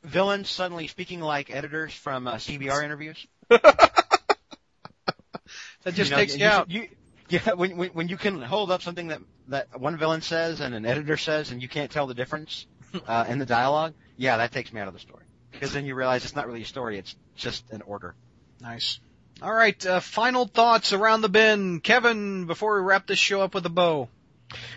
[0.02, 3.26] villains suddenly speaking like editors from uh, CBR interviews.
[5.82, 6.70] That just you know, takes you, out.
[6.70, 6.88] You,
[7.28, 10.74] yeah, when, when when you can hold up something that that one villain says and
[10.74, 12.66] an editor says, and you can't tell the difference
[13.06, 15.24] uh, in the dialogue, yeah, that takes me out of the story.
[15.50, 18.14] Because then you realize it's not really a story; it's just an order.
[18.60, 19.00] Nice.
[19.40, 19.84] All right.
[19.84, 22.46] Uh, final thoughts around the bin, Kevin.
[22.46, 24.08] Before we wrap this show up with a bow.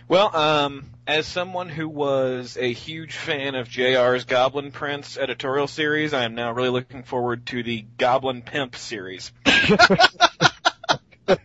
[0.07, 6.13] Well, um, as someone who was a huge fan of JR's Goblin Prince editorial series,
[6.13, 9.31] I am now really looking forward to the Goblin Pimp series.
[11.27, 11.35] oh,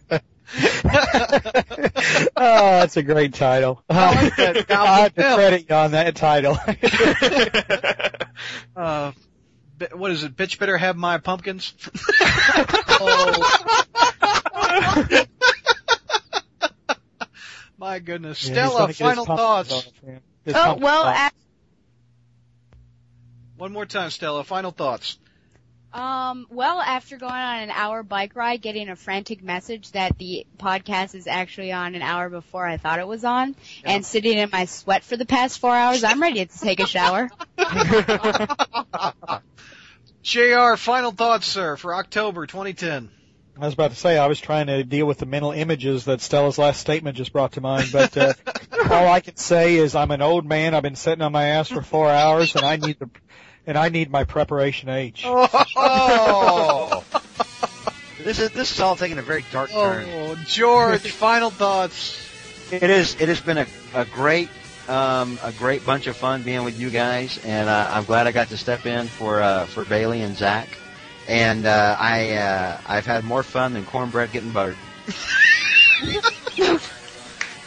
[2.37, 3.83] that's a great title.
[3.89, 4.67] I like that.
[4.67, 6.59] Goblin I have to credit you on that title.
[8.75, 9.13] Uh,
[9.93, 10.35] what is it?
[10.35, 11.75] Bitch better have my pumpkins.
[17.77, 18.43] my goodness.
[18.47, 19.73] Yeah, Stella, gonna get his final thoughts.
[19.73, 19.87] off,
[20.47, 21.33] Oh well, off.
[23.57, 24.43] One more time, Stella.
[24.45, 25.19] Final thoughts.
[25.93, 30.47] Um, well, after going on an hour bike ride, getting a frantic message that the
[30.57, 34.51] podcast is actually on an hour before I thought it was on, and sitting in
[34.53, 37.29] my sweat for the past four hours, I'm ready to take a shower.
[40.23, 43.11] JR, final thoughts, sir, for October 2010.
[43.61, 46.21] I was about to say I was trying to deal with the mental images that
[46.21, 48.33] Stella's last statement just brought to mind, but uh,
[48.91, 50.75] all I can say is I'm an old man.
[50.75, 53.11] I've been sitting on my ass for four hours, and I need the
[53.71, 55.23] and I need my preparation H.
[55.25, 57.05] Oh,
[58.19, 60.07] This is this is all taking a very dark turn.
[60.11, 62.21] oh George, final thoughts.
[62.71, 63.19] It is.
[63.19, 64.51] It has been a, a great,
[64.89, 68.33] um, a great bunch of fun being with you guys, and uh, I'm glad I
[68.33, 70.69] got to step in for uh, for Bailey and Zach.
[71.29, 74.77] And uh, I uh, I've had more fun than cornbread getting buttered.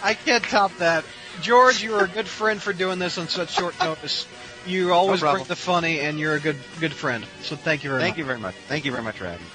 [0.04, 1.04] I can't top that.
[1.42, 4.28] George, you are a good friend for doing this on such short notice.
[4.66, 7.26] You always No bring the funny, and you're a good good friend.
[7.42, 8.16] So thank you very Thank much.
[8.16, 8.56] Thank you very much.
[8.68, 9.52] Thank you very much for having me.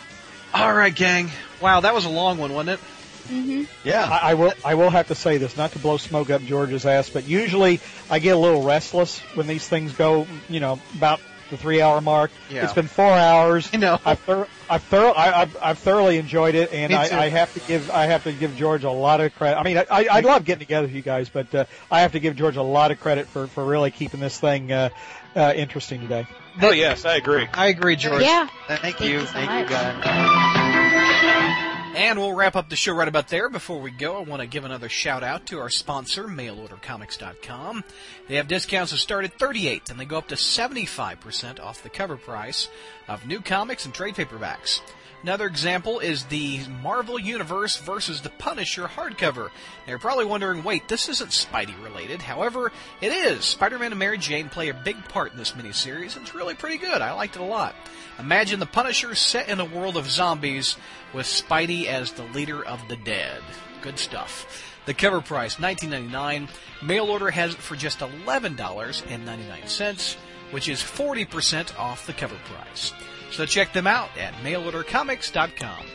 [0.54, 1.30] All right, gang.
[1.60, 2.80] Wow, that was a long one, wasn't it?
[3.28, 4.04] hmm Yeah.
[4.10, 6.86] I, I will I will have to say this, not to blow smoke up George's
[6.86, 7.80] ass, but usually
[8.10, 12.00] I get a little restless when these things go, you know, about the three hour
[12.00, 12.30] mark.
[12.50, 12.64] Yeah.
[12.64, 13.68] It's been four hours.
[13.72, 13.98] I know.
[14.04, 17.24] I've thor- I've, thorough- I, I've, I've thoroughly enjoyed it, and I.
[17.24, 19.58] I have to give I have to give George a lot of credit.
[19.58, 22.12] I mean, I, I, I love getting together with you guys, but uh, I have
[22.12, 24.90] to give George a lot of credit for, for really keeping this thing uh,
[25.34, 26.26] uh, interesting today.
[26.60, 27.46] Oh yes, I agree.
[27.52, 28.22] I agree, George.
[28.22, 28.48] Yeah.
[28.66, 29.08] Thank, Thank you.
[29.08, 29.70] you so Thank much.
[29.70, 31.64] you, guys.
[31.98, 33.48] And we'll wrap up the show right about there.
[33.48, 37.82] Before we go, I want to give another shout out to our sponsor, mailordercomics.com.
[38.28, 41.88] They have discounts that start at 38 and they go up to 75% off the
[41.88, 42.68] cover price
[43.08, 44.80] of new comics and trade paperbacks.
[45.22, 49.46] Another example is the Marvel Universe versus the Punisher hardcover.
[49.46, 52.22] Now you're probably wondering, wait, this isn't Spidey related.
[52.22, 52.70] However,
[53.00, 53.44] it is.
[53.44, 56.78] Spider-Man and Mary Jane play a big part in this miniseries, and it's really pretty
[56.78, 57.02] good.
[57.02, 57.74] I liked it a lot.
[58.20, 60.76] Imagine the Punisher set in a world of zombies
[61.12, 63.42] with Spidey as the leader of the dead.
[63.82, 64.76] Good stuff.
[64.86, 66.48] The cover price, $19.99.
[66.82, 70.16] Mail order has it for just $11.99,
[70.52, 72.92] which is 40% off the cover price.
[73.30, 75.86] So check them out at mailordercomics.com.